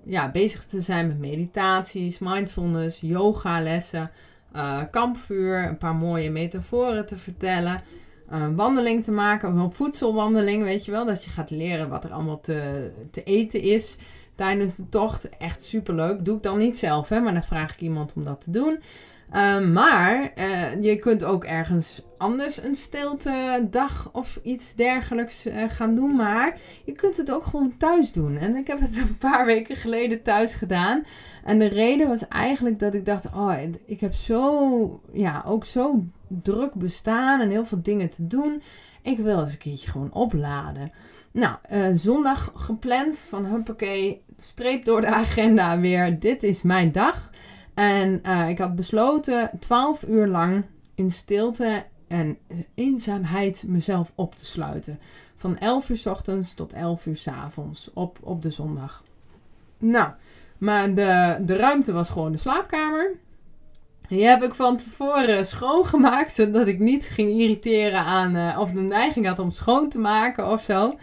ja, 0.06 0.32
bezig 0.32 0.65
te 0.65 0.82
zijn 0.82 1.08
met 1.08 1.19
meditaties, 1.19 2.19
mindfulness, 2.19 2.99
yoga 3.02 3.62
lessen, 3.62 4.12
uh, 4.56 4.82
kampvuur, 4.91 5.67
een 5.67 5.78
paar 5.78 5.95
mooie 5.95 6.32
metaforen 6.32 7.06
te 7.06 7.17
vertellen. 7.17 7.82
Een 8.29 8.55
wandeling 8.55 9.03
te 9.03 9.11
maken, 9.11 9.57
een 9.57 9.71
voedselwandeling, 9.71 10.63
weet 10.63 10.85
je 10.85 10.91
wel. 10.91 11.05
Dat 11.05 11.23
je 11.23 11.29
gaat 11.29 11.49
leren 11.49 11.89
wat 11.89 12.03
er 12.03 12.11
allemaal 12.11 12.39
te, 12.39 12.91
te 13.11 13.23
eten 13.23 13.61
is 13.61 13.97
tijdens 14.35 14.75
de 14.75 14.89
tocht. 14.89 15.29
Echt 15.29 15.63
super 15.63 15.95
leuk. 15.95 16.25
Doe 16.25 16.37
ik 16.37 16.43
dan 16.43 16.57
niet 16.57 16.77
zelf, 16.77 17.09
hè, 17.09 17.19
maar 17.19 17.33
dan 17.33 17.43
vraag 17.43 17.73
ik 17.73 17.81
iemand 17.81 18.13
om 18.15 18.23
dat 18.23 18.41
te 18.41 18.51
doen. 18.51 18.79
Ehm, 19.31 19.73
maar 19.73 20.31
uh, 20.37 20.81
je 20.81 20.97
kunt 20.97 21.23
ook 21.23 21.43
ergens 21.43 22.01
anders 22.17 22.63
een 22.63 22.75
stilte 22.75 23.67
dag 23.69 24.09
of 24.13 24.39
iets 24.43 24.75
dergelijks 24.75 25.47
uh, 25.47 25.63
gaan 25.69 25.95
doen. 25.95 26.15
Maar 26.15 26.57
je 26.85 26.91
kunt 26.91 27.17
het 27.17 27.31
ook 27.31 27.45
gewoon 27.45 27.77
thuis 27.77 28.11
doen. 28.11 28.37
En 28.37 28.55
ik 28.55 28.67
heb 28.67 28.79
het 28.79 28.97
een 28.97 29.17
paar 29.17 29.45
weken 29.45 29.75
geleden 29.75 30.21
thuis 30.21 30.53
gedaan. 30.53 31.03
En 31.43 31.59
de 31.59 31.67
reden 31.67 32.07
was 32.07 32.27
eigenlijk 32.27 32.79
dat 32.79 32.93
ik 32.93 33.05
dacht: 33.05 33.25
oh, 33.25 33.53
ik 33.85 33.99
heb 33.99 34.13
zo, 34.13 35.01
ja, 35.13 35.43
ook 35.45 35.65
zo 35.65 36.05
druk 36.27 36.73
bestaan 36.73 37.41
en 37.41 37.49
heel 37.49 37.65
veel 37.65 37.81
dingen 37.81 38.09
te 38.09 38.27
doen. 38.27 38.61
Ik 39.01 39.17
wil 39.17 39.39
eens 39.39 39.51
een 39.51 39.57
keertje 39.57 39.91
gewoon 39.91 40.13
opladen. 40.13 40.91
Nou, 41.31 41.55
uh, 41.71 41.85
zondag 41.93 42.51
gepland 42.55 43.25
van 43.29 43.45
huppakee, 43.45 44.21
streep 44.37 44.85
door 44.85 45.01
de 45.01 45.07
agenda 45.07 45.79
weer. 45.79 46.19
Dit 46.19 46.43
is 46.43 46.61
mijn 46.61 46.91
dag. 46.91 47.31
En 47.73 48.21
uh, 48.25 48.49
ik 48.49 48.58
had 48.58 48.75
besloten 48.75 49.51
12 49.60 50.03
uur 50.03 50.27
lang 50.27 50.65
in 50.95 51.12
stilte 51.12 51.86
en 52.08 52.38
eenzaamheid 52.75 53.63
mezelf 53.67 54.12
op 54.15 54.36
te 54.36 54.45
sluiten. 54.45 54.99
Van 55.36 55.58
11 55.58 55.89
uur 55.89 55.97
s 55.97 56.05
ochtends 56.05 56.53
tot 56.53 56.73
11 56.73 57.05
uur 57.05 57.15
s 57.15 57.27
avonds 57.27 57.91
op, 57.93 58.19
op 58.21 58.41
de 58.41 58.49
zondag. 58.49 59.03
Nou, 59.77 60.12
maar 60.58 60.93
de, 60.93 61.38
de 61.41 61.55
ruimte 61.55 61.91
was 61.91 62.10
gewoon 62.10 62.32
de 62.32 62.38
slaapkamer. 62.38 63.15
Die 64.08 64.25
heb 64.25 64.43
ik 64.43 64.53
van 64.53 64.77
tevoren 64.77 65.45
schoongemaakt, 65.45 66.34
zodat 66.34 66.67
ik 66.67 66.79
niet 66.79 67.05
ging 67.05 67.29
irriteren 67.29 67.99
aan, 67.99 68.36
uh, 68.36 68.58
of 68.60 68.71
de 68.71 68.79
neiging 68.79 69.27
had 69.27 69.39
om 69.39 69.51
schoon 69.51 69.89
te 69.89 69.99
maken 69.99 70.51
of 70.51 70.63
zo. 70.63 70.97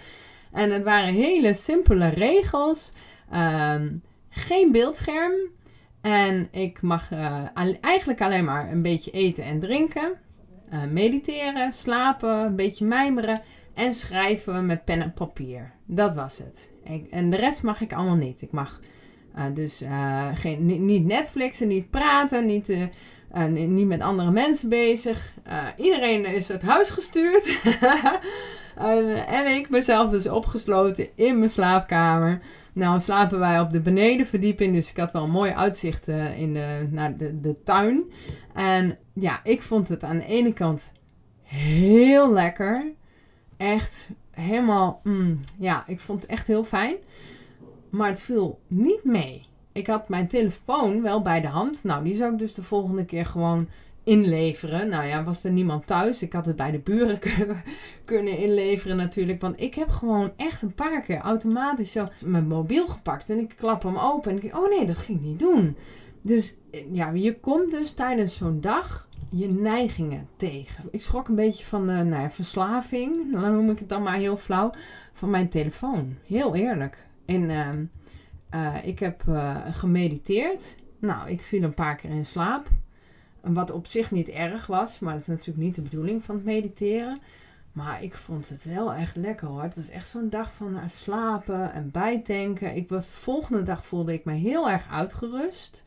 En 0.52 0.70
het 0.70 0.82
waren 0.82 1.14
hele 1.14 1.54
simpele 1.54 2.08
regels. 2.08 2.90
Uh, 3.32 3.74
geen 4.28 4.72
beeldscherm, 4.72 5.32
en 6.06 6.48
ik 6.50 6.82
mag 6.82 7.10
uh, 7.10 7.42
eigenlijk 7.80 8.20
alleen 8.20 8.44
maar 8.44 8.72
een 8.72 8.82
beetje 8.82 9.10
eten 9.10 9.44
en 9.44 9.60
drinken, 9.60 10.12
uh, 10.72 10.84
mediteren, 10.84 11.72
slapen, 11.72 12.38
een 12.38 12.56
beetje 12.56 12.84
mijmeren 12.84 13.42
en 13.74 13.94
schrijven 13.94 14.66
met 14.66 14.84
pen 14.84 15.02
en 15.02 15.12
papier. 15.12 15.72
Dat 15.84 16.14
was 16.14 16.38
het. 16.38 16.68
Ik, 16.84 17.06
en 17.10 17.30
de 17.30 17.36
rest 17.36 17.62
mag 17.62 17.80
ik 17.80 17.92
allemaal 17.92 18.16
niet. 18.16 18.42
Ik 18.42 18.52
mag 18.52 18.80
uh, 19.36 19.44
dus 19.54 19.82
geen, 20.34 20.66
niet, 20.66 20.80
niet 20.80 21.04
Netflixen, 21.04 21.68
niet 21.68 21.90
praten, 21.90 22.46
niet, 22.46 22.88
niet 23.50 23.86
met 23.86 24.00
andere 24.00 24.30
mensen 24.30 24.68
bezig. 24.68 25.34
iedereen 25.76 26.26
is 26.26 26.48
het 26.48 26.62
huis 26.62 26.88
gestuurd. 26.88 27.58
en, 28.76 29.26
en 29.26 29.46
ik 29.46 29.70
mezelf 29.70 30.10
dus 30.10 30.28
opgesloten 30.28 31.08
in 31.14 31.38
mijn 31.38 31.50
slaapkamer. 31.50 32.40
Nou 32.76 33.00
slapen 33.00 33.38
wij 33.38 33.60
op 33.60 33.70
de 33.72 33.80
benedenverdieping, 33.80 34.74
dus 34.74 34.90
ik 34.90 34.96
had 34.96 35.12
wel 35.12 35.22
een 35.22 35.30
mooi 35.30 35.52
uitzicht 35.52 36.08
uh, 36.08 36.38
in 36.38 36.52
de, 36.52 36.88
naar 36.90 37.16
de, 37.16 37.40
de 37.40 37.62
tuin. 37.62 38.04
En 38.52 38.98
ja, 39.12 39.40
ik 39.44 39.62
vond 39.62 39.88
het 39.88 40.04
aan 40.04 40.16
de 40.16 40.26
ene 40.26 40.52
kant 40.52 40.92
heel 41.42 42.32
lekker. 42.32 42.92
Echt 43.56 44.08
helemaal, 44.30 45.00
mm, 45.02 45.40
ja, 45.58 45.84
ik 45.86 46.00
vond 46.00 46.22
het 46.22 46.30
echt 46.30 46.46
heel 46.46 46.64
fijn. 46.64 46.94
Maar 47.90 48.08
het 48.08 48.20
viel 48.20 48.60
niet 48.66 49.04
mee. 49.04 49.46
Ik 49.76 49.86
had 49.86 50.08
mijn 50.08 50.28
telefoon 50.28 51.02
wel 51.02 51.22
bij 51.22 51.40
de 51.40 51.46
hand. 51.46 51.84
Nou, 51.84 52.04
die 52.04 52.14
zou 52.14 52.32
ik 52.32 52.38
dus 52.38 52.54
de 52.54 52.62
volgende 52.62 53.04
keer 53.04 53.26
gewoon 53.26 53.68
inleveren. 54.04 54.88
Nou 54.88 55.06
ja, 55.06 55.24
was 55.24 55.44
er 55.44 55.50
niemand 55.50 55.86
thuis. 55.86 56.22
Ik 56.22 56.32
had 56.32 56.46
het 56.46 56.56
bij 56.56 56.70
de 56.70 56.78
buren 56.78 57.18
kunnen, 58.04 58.38
inleveren 58.38 58.96
natuurlijk. 58.96 59.40
Want 59.40 59.60
ik 59.60 59.74
heb 59.74 59.88
gewoon 59.88 60.32
echt 60.36 60.62
een 60.62 60.74
paar 60.74 61.02
keer 61.02 61.18
automatisch 61.18 61.92
zo 61.92 62.08
mijn 62.24 62.46
mobiel 62.46 62.86
gepakt. 62.86 63.30
En 63.30 63.38
ik 63.38 63.54
klap 63.56 63.82
hem 63.82 63.96
open. 63.96 64.30
En 64.30 64.36
ik 64.36 64.42
denk, 64.42 64.56
oh 64.56 64.68
nee, 64.68 64.86
dat 64.86 64.98
ging 64.98 65.20
niet 65.20 65.38
doen. 65.38 65.76
Dus 66.22 66.54
ja, 66.92 67.10
je 67.10 67.40
komt 67.40 67.70
dus 67.70 67.92
tijdens 67.92 68.36
zo'n 68.36 68.60
dag 68.60 69.08
je 69.30 69.48
neigingen 69.48 70.28
tegen. 70.36 70.84
Ik 70.90 71.02
schrok 71.02 71.28
een 71.28 71.34
beetje 71.34 71.64
van 71.64 71.86
de 71.86 71.92
nou 71.92 72.22
ja, 72.22 72.30
verslaving. 72.30 73.32
Dan 73.32 73.52
noem 73.52 73.70
ik 73.70 73.78
het 73.78 73.88
dan 73.88 74.02
maar 74.02 74.16
heel 74.16 74.36
flauw. 74.36 74.70
Van 75.12 75.30
mijn 75.30 75.48
telefoon. 75.48 76.16
Heel 76.26 76.54
eerlijk. 76.54 77.06
En 77.24 77.50
ehm, 77.50 77.84
uh, 78.54 78.76
ik 78.82 78.98
heb 78.98 79.22
uh, 79.28 79.56
gemediteerd. 79.70 80.76
Nou, 80.98 81.30
ik 81.30 81.40
viel 81.40 81.62
een 81.62 81.74
paar 81.74 81.96
keer 81.96 82.10
in 82.10 82.26
slaap. 82.26 82.68
Wat 83.40 83.70
op 83.70 83.86
zich 83.86 84.10
niet 84.10 84.28
erg 84.28 84.66
was, 84.66 84.98
maar 84.98 85.12
dat 85.12 85.22
is 85.22 85.26
natuurlijk 85.26 85.58
niet 85.58 85.74
de 85.74 85.82
bedoeling 85.82 86.24
van 86.24 86.34
het 86.34 86.44
mediteren. 86.44 87.20
Maar 87.72 88.02
ik 88.02 88.14
vond 88.14 88.48
het 88.48 88.64
wel 88.64 88.92
echt 88.92 89.16
lekker 89.16 89.48
hoor. 89.48 89.62
Het 89.62 89.74
was 89.74 89.88
echt 89.88 90.08
zo'n 90.08 90.28
dag 90.28 90.52
van 90.52 90.72
naar 90.72 90.90
slapen 90.90 91.72
en 91.72 91.90
bijtanken. 91.90 92.76
Ik 92.76 92.88
was, 92.88 93.10
de 93.10 93.16
volgende 93.16 93.62
dag 93.62 93.86
voelde 93.86 94.12
ik 94.12 94.24
me 94.24 94.32
heel 94.32 94.70
erg 94.70 94.88
uitgerust. 94.90 95.84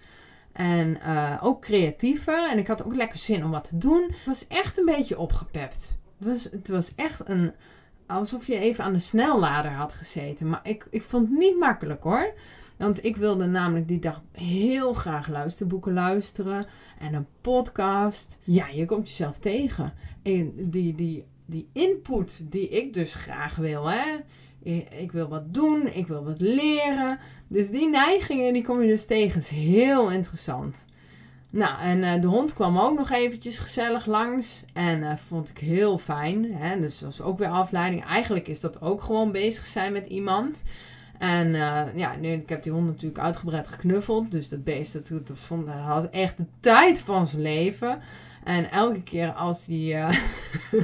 En 0.51 0.99
ook 1.41 1.61
creatiever. 1.61 2.49
En 2.49 2.57
ik 2.57 2.67
had 2.67 2.85
ook 2.85 2.95
lekker 2.95 3.19
zin 3.19 3.43
om 3.43 3.51
wat 3.51 3.69
te 3.69 3.77
doen. 3.77 4.03
Het 4.03 4.25
was 4.25 4.47
echt 4.47 4.77
een 4.77 4.85
beetje 4.85 5.19
opgepept. 5.19 5.97
Was, 6.17 6.43
het 6.43 6.67
was 6.67 6.95
echt 6.95 7.29
een, 7.29 7.53
alsof 8.09 8.47
je 8.47 8.57
even 8.57 8.83
aan 8.83 8.93
de 8.93 8.99
snellader 8.99 9.71
had 9.71 9.93
gezeten. 9.93 10.49
Maar 10.49 10.59
ik, 10.63 10.87
ik 10.89 11.01
vond 11.01 11.29
het 11.29 11.37
niet 11.37 11.59
makkelijk 11.59 12.03
hoor. 12.03 12.33
Want 12.77 13.03
ik 13.03 13.17
wilde 13.17 13.45
namelijk 13.45 13.87
die 13.87 13.99
dag 13.99 14.21
heel 14.31 14.93
graag 14.93 15.27
luisterboeken 15.27 15.93
luisteren 15.93 16.65
en 16.99 17.13
een 17.13 17.27
podcast. 17.41 18.39
Ja, 18.43 18.67
je 18.67 18.85
komt 18.85 19.07
jezelf 19.09 19.39
tegen. 19.39 19.93
En 20.23 20.53
die, 20.55 20.95
die, 20.95 21.25
die 21.45 21.69
input 21.73 22.41
die 22.43 22.69
ik 22.69 22.93
dus 22.93 23.13
graag 23.13 23.55
wil, 23.55 23.89
hè. 23.89 24.17
Ik 24.97 25.11
wil 25.11 25.27
wat 25.27 25.53
doen, 25.53 25.87
ik 25.87 26.07
wil 26.07 26.23
wat 26.23 26.41
leren. 26.41 27.19
Dus 27.47 27.69
die 27.69 27.89
neigingen 27.89 28.53
die 28.53 28.63
kom 28.63 28.81
je 28.81 28.87
dus 28.87 29.05
tegen. 29.05 29.33
Het 29.39 29.51
is 29.51 29.57
heel 29.57 30.11
interessant. 30.11 30.85
Nou, 31.49 31.81
en 31.81 31.97
uh, 31.97 32.21
de 32.21 32.27
hond 32.27 32.53
kwam 32.53 32.77
ook 32.77 32.97
nog 32.97 33.11
eventjes 33.11 33.57
gezellig 33.57 34.05
langs. 34.05 34.63
En 34.73 34.99
uh, 34.99 35.15
vond 35.15 35.49
ik 35.49 35.57
heel 35.57 35.97
fijn. 35.97 36.53
Hè? 36.53 36.79
Dus 36.79 36.99
dat 36.99 37.11
is 37.11 37.21
ook 37.21 37.37
weer 37.37 37.47
afleiding. 37.47 38.05
Eigenlijk 38.05 38.47
is 38.47 38.59
dat 38.59 38.81
ook 38.81 39.01
gewoon 39.01 39.31
bezig 39.31 39.65
zijn 39.65 39.93
met 39.93 40.07
iemand. 40.07 40.63
En 41.17 41.47
uh, 41.47 41.81
ja, 41.95 42.15
nu, 42.15 42.31
ik 42.31 42.49
heb 42.49 42.63
die 42.63 42.71
hond 42.71 42.85
natuurlijk 42.85 43.19
uitgebreid 43.19 43.67
geknuffeld. 43.67 44.31
Dus 44.31 44.49
dat 44.49 44.63
beest, 44.63 44.93
dat, 44.93 45.27
dat, 45.27 45.39
vond, 45.39 45.65
dat 45.65 45.75
had 45.75 46.09
echt 46.09 46.37
de 46.37 46.45
tijd 46.59 46.99
van 46.99 47.27
zijn 47.27 47.41
leven. 47.41 48.01
En 48.49 48.71
elke 48.71 49.03
keer 49.03 49.31
als 49.31 49.69
uh, 49.69 50.09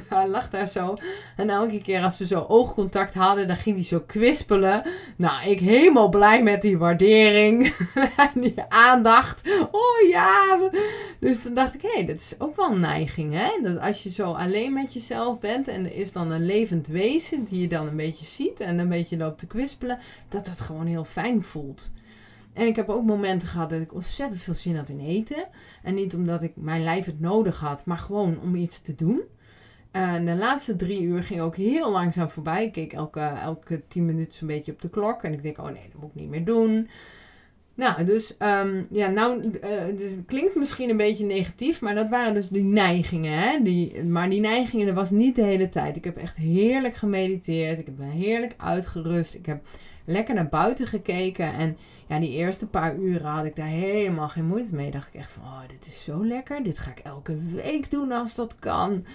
hij 0.10 0.28
lag 0.36 0.50
daar 0.50 0.68
zo. 0.68 0.98
En 1.36 1.50
elke 1.50 1.82
keer 1.82 2.04
als 2.04 2.18
we 2.18 2.26
zo 2.26 2.46
oogcontact 2.48 3.14
hadden, 3.14 3.48
dan 3.48 3.56
ging 3.56 3.76
hij 3.76 3.86
zo 3.86 4.00
kwispelen. 4.00 4.84
Nou, 5.16 5.50
ik 5.50 5.60
helemaal 5.60 6.10
blij 6.10 6.44
met 6.44 6.62
die 6.62 6.78
waardering. 6.78 7.74
en 8.34 8.42
die 8.42 8.54
aandacht. 8.70 9.50
Oh 9.72 10.10
ja. 10.10 10.60
Dus 11.20 11.44
dan 11.44 11.54
dacht 11.54 11.74
ik, 11.74 11.82
hé, 11.82 11.94
hey, 11.94 12.06
dat 12.06 12.16
is 12.16 12.36
ook 12.38 12.56
wel 12.56 12.72
een 12.72 12.80
neiging, 12.80 13.34
hè. 13.34 13.62
Dat 13.62 13.80
als 13.80 14.04
je 14.04 14.12
zo 14.12 14.32
alleen 14.32 14.74
met 14.74 14.94
jezelf 14.94 15.40
bent 15.40 15.68
en 15.68 15.86
er 15.86 15.96
is 15.96 16.12
dan 16.12 16.32
een 16.32 16.46
levend 16.46 16.88
wezen 16.88 17.44
die 17.44 17.62
je 17.62 17.68
dan 17.68 17.88
een 17.88 17.96
beetje 17.96 18.26
ziet 18.26 18.60
en 18.60 18.80
een 18.80 18.90
beetje 18.90 19.18
loopt 19.18 19.40
te 19.40 19.48
kwispelen, 19.48 20.00
dat 20.30 20.46
dat 20.46 20.62
gewoon 20.62 20.86
heel 20.86 21.06
fijn 21.06 21.44
voelt. 21.44 21.90
En 22.56 22.68
ik 22.68 22.76
heb 22.76 22.90
ook 22.90 23.06
momenten 23.06 23.48
gehad 23.48 23.70
dat 23.70 23.82
ik 23.82 23.94
ontzettend 23.94 24.42
veel 24.42 24.54
zin 24.54 24.76
had 24.76 24.90
in 24.90 25.00
eten. 25.00 25.48
En 25.84 25.94
niet 25.94 26.16
omdat 26.16 26.44
ik 26.44 26.52
mijn 26.56 26.84
lijf 26.84 27.06
het 27.06 27.20
nodig 27.20 27.60
had, 27.60 27.86
maar 27.86 27.98
gewoon 27.98 28.40
om 28.42 28.56
iets 28.56 28.82
te 28.82 28.96
doen. 28.96 29.22
En 29.92 30.26
de 30.26 30.36
laatste 30.36 30.76
drie 30.76 31.02
uur 31.02 31.24
ging 31.24 31.42
ook 31.42 31.56
heel 31.56 31.92
langzaam 31.92 32.30
voorbij. 32.30 32.66
Ik 32.66 32.72
keek 32.72 32.94
elke, 32.94 33.20
elke 33.20 33.82
tien 33.88 34.06
minuten 34.06 34.34
zo'n 34.34 34.48
beetje 34.48 34.72
op 34.72 34.82
de 34.82 34.90
klok. 34.90 35.24
En 35.24 35.34
ik 35.34 35.44
denk, 35.44 35.58
oh 35.58 35.66
nee, 35.66 35.90
dat 35.92 36.02
moet 36.02 36.10
ik 36.10 36.16
niet 36.16 36.30
meer 36.30 36.46
doen. 36.46 36.90
Nou, 37.76 38.04
dus 38.04 38.36
um, 38.40 38.88
ja, 38.92 39.10
nou, 39.10 39.42
uh, 39.44 39.98
dus 39.98 40.12
het 40.12 40.26
klinkt 40.26 40.56
misschien 40.56 40.90
een 40.90 40.98
beetje 40.98 41.26
negatief, 41.26 41.82
maar 41.82 41.96
dat 41.96 42.10
waren 42.10 42.34
dus 42.34 42.50
die 42.50 42.64
neigingen. 42.64 43.40
Hè? 43.40 43.62
Die, 43.64 44.04
maar 44.04 44.30
die 44.30 44.40
neigingen, 44.40 44.86
dat 44.86 44.96
was 44.96 45.12
niet 45.12 45.36
de 45.36 45.44
hele 45.44 45.70
tijd. 45.70 45.96
Ik 45.96 46.04
heb 46.04 46.18
echt 46.18 46.36
heerlijk 46.36 46.96
gemediteerd. 46.96 47.80
Ik 47.80 47.86
heb 47.86 47.96
heerlijk 48.00 48.54
uitgerust. 48.58 49.36
Ik 49.36 49.46
heb 49.46 49.68
lekker 50.06 50.36
naar 50.36 50.50
buiten 50.50 50.88
gekeken. 50.88 51.54
En 51.54 51.78
ja, 52.08 52.20
die 52.20 52.32
eerste 52.32 52.68
paar 52.68 52.96
uren 52.96 53.30
had 53.30 53.46
ik 53.46 53.56
daar 53.56 53.68
helemaal 53.68 54.30
geen 54.30 54.46
moeite 54.46 54.76
mee. 54.76 54.92
Dacht 54.92 55.08
ik 55.08 55.14
echt 55.14 55.32
van, 55.32 55.44
oh, 55.44 55.62
dit 55.68 55.86
is 55.88 56.04
zo 56.04 56.26
lekker. 56.26 56.64
Dit 56.64 56.80
ga 56.80 56.92
ik 56.92 57.00
elke 57.00 57.38
week 57.54 57.92
doen 57.92 58.12
als 58.12 58.36
dat 58.36 58.56
kan. 58.60 59.06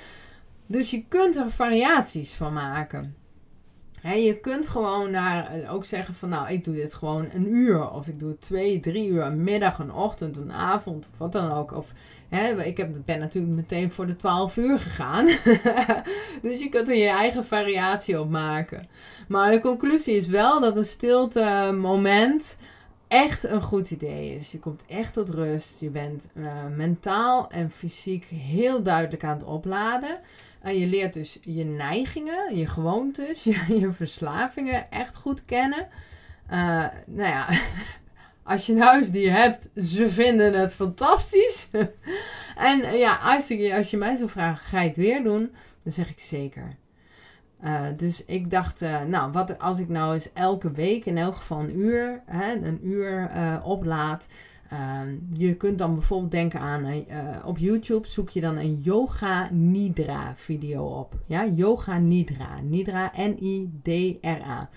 Dus 0.66 0.90
je 0.90 1.04
kunt 1.08 1.36
er 1.36 1.50
variaties 1.50 2.34
van 2.34 2.52
maken. 2.52 3.14
je 4.02 4.38
kunt 4.40 4.68
gewoon 4.68 5.10
naar, 5.10 5.46
eh, 5.46 5.74
ook 5.74 5.84
zeggen 5.84 6.14
van 6.14 6.28
nou, 6.28 6.48
ik 6.48 6.64
doe 6.64 6.74
dit 6.74 6.94
gewoon 6.94 7.28
een 7.34 7.54
uur. 7.54 7.90
Of 7.90 8.06
ik 8.06 8.18
doe 8.18 8.38
twee, 8.38 8.80
drie 8.80 9.08
uur, 9.08 9.22
een 9.22 9.42
middag, 9.42 9.78
een 9.78 9.92
ochtend, 9.92 10.36
een 10.36 10.52
avond 10.52 11.08
of 11.12 11.18
wat 11.18 11.32
dan 11.32 11.52
ook. 11.52 11.72
Of 11.72 11.92
ik 12.64 12.76
heb, 12.76 12.90
ben 13.04 13.18
natuurlijk 13.18 13.54
meteen 13.54 13.92
voor 13.92 14.06
de 14.06 14.16
12 14.16 14.56
uur 14.56 14.78
gegaan. 14.78 15.26
dus 16.42 16.60
je 16.62 16.68
kunt 16.70 16.88
er 16.88 16.96
je 16.96 17.08
eigen 17.08 17.44
variatie 17.44 18.20
op 18.20 18.30
maken. 18.30 18.88
Maar 19.28 19.50
de 19.50 19.60
conclusie 19.60 20.16
is 20.16 20.26
wel 20.26 20.60
dat 20.60 20.76
een 20.76 20.84
stilte 20.84 21.76
moment 21.80 22.56
echt 23.10 23.44
een 23.44 23.62
goed 23.62 23.90
idee 23.90 24.34
is. 24.34 24.52
Je 24.52 24.58
komt 24.58 24.84
echt 24.86 25.12
tot 25.12 25.30
rust. 25.30 25.80
Je 25.80 25.90
bent 25.90 26.28
uh, 26.34 26.66
mentaal 26.76 27.50
en 27.50 27.70
fysiek 27.70 28.24
heel 28.24 28.82
duidelijk 28.82 29.24
aan 29.24 29.36
het 29.36 29.44
opladen. 29.44 30.20
En 30.60 30.78
je 30.78 30.86
leert 30.86 31.14
dus 31.14 31.38
je 31.42 31.64
neigingen, 31.64 32.56
je 32.56 32.66
gewoontes, 32.66 33.44
je, 33.50 33.64
je 33.80 33.92
verslavingen 33.92 34.90
echt 34.90 35.16
goed 35.16 35.44
kennen. 35.44 35.88
Uh, 36.50 36.86
nou 37.06 37.28
ja, 37.28 37.48
als 38.52 38.66
je 38.66 38.72
een 38.72 38.80
huisdier 38.80 39.32
hebt, 39.32 39.70
ze 39.76 40.10
vinden 40.10 40.52
het 40.52 40.72
fantastisch. 40.72 41.68
en 42.70 42.78
uh, 42.78 42.98
ja, 42.98 43.16
als, 43.16 43.48
je, 43.48 43.74
als 43.76 43.90
je 43.90 43.96
mij 43.96 44.14
zou 44.14 44.28
vragen, 44.28 44.66
ga 44.66 44.80
je 44.80 44.88
het 44.88 44.96
weer 44.96 45.22
doen? 45.22 45.54
Dan 45.82 45.92
zeg 45.92 46.10
ik 46.10 46.20
zeker. 46.20 46.76
Uh, 47.64 47.82
dus 47.96 48.24
ik 48.24 48.50
dacht, 48.50 48.82
uh, 48.82 49.02
nou, 49.02 49.32
wat 49.32 49.58
als 49.58 49.78
ik 49.78 49.88
nou 49.88 50.14
eens 50.14 50.32
elke 50.32 50.70
week 50.70 51.06
in 51.06 51.18
elk 51.18 51.34
geval 51.34 51.60
een 51.60 51.78
uur, 51.78 52.22
hè, 52.26 52.52
een 52.52 52.80
uur 52.82 53.30
uh, 53.36 53.56
oplaad. 53.64 54.26
je 55.32 55.54
kunt 55.54 55.78
dan 55.78 55.94
bijvoorbeeld 55.94 56.30
denken 56.30 56.60
aan, 56.60 57.04
op 57.44 57.58
YouTube 57.58 58.06
zoek 58.06 58.30
je 58.30 58.40
dan 58.40 58.56
een 58.56 58.80
Yoga 58.80 59.48
Nidra 59.52 60.32
video 60.36 60.84
op. 60.84 61.14
Ja, 61.26 61.46
Yoga 61.46 61.98
Nidra. 61.98 62.60
Nidra, 62.62 63.12
N-I-D-R-A. 63.16 64.68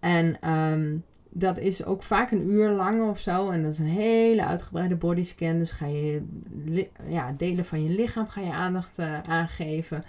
En 0.00 0.50
um, 0.50 1.04
dat 1.30 1.58
is 1.58 1.84
ook 1.84 2.02
vaak 2.02 2.30
een 2.30 2.50
uur 2.50 2.70
lang 2.70 3.08
of 3.08 3.18
zo. 3.18 3.50
En 3.50 3.62
dat 3.62 3.72
is 3.72 3.78
een 3.78 3.86
hele 3.86 4.44
uitgebreide 4.44 4.96
bodyscan. 4.96 5.58
Dus 5.58 5.70
ga 5.70 5.86
je 5.86 6.22
ja, 7.06 7.34
delen 7.36 7.64
van 7.64 7.84
je 7.84 7.90
lichaam 7.90 8.28
ga 8.28 8.40
je 8.40 8.52
aandacht 8.52 8.98
aangeven. 9.26 10.02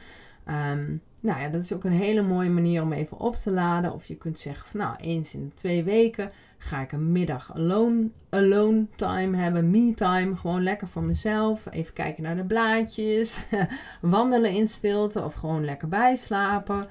Um, 0.72 1.02
nou 1.22 1.42
ja, 1.42 1.50
dat 1.50 1.62
is 1.62 1.74
ook 1.74 1.84
een 1.84 1.92
hele 1.92 2.22
mooie 2.22 2.50
manier 2.50 2.82
om 2.82 2.94
even 2.94 3.20
op 3.20 3.36
te 3.36 3.52
laden. 3.52 3.94
Of 3.94 4.06
je 4.06 4.16
kunt 4.16 4.40
zeggen 4.40 4.68
van 4.68 4.80
nou, 4.80 4.96
eens 4.96 5.34
in 5.34 5.46
de 5.48 5.54
twee 5.54 5.84
weken 5.84 6.32
ga 6.58 6.82
ik 6.82 6.92
een 6.92 7.12
middag 7.12 7.56
alone, 7.56 8.10
alone 8.30 8.86
time 8.96 9.38
hebben, 9.38 9.70
me 9.70 9.94
time. 9.94 10.36
Gewoon 10.36 10.64
lekker 10.64 10.88
voor 10.88 11.04
mezelf. 11.04 11.66
Even 11.70 11.94
kijken 11.94 12.24
naar 12.24 12.36
de 12.36 12.44
blaadjes. 12.44 13.46
Wandelen 14.02 14.52
in 14.52 14.68
stilte 14.68 15.24
of 15.24 15.34
gewoon 15.34 15.66
lekker 15.66 15.88
bijslapen. 15.88 16.88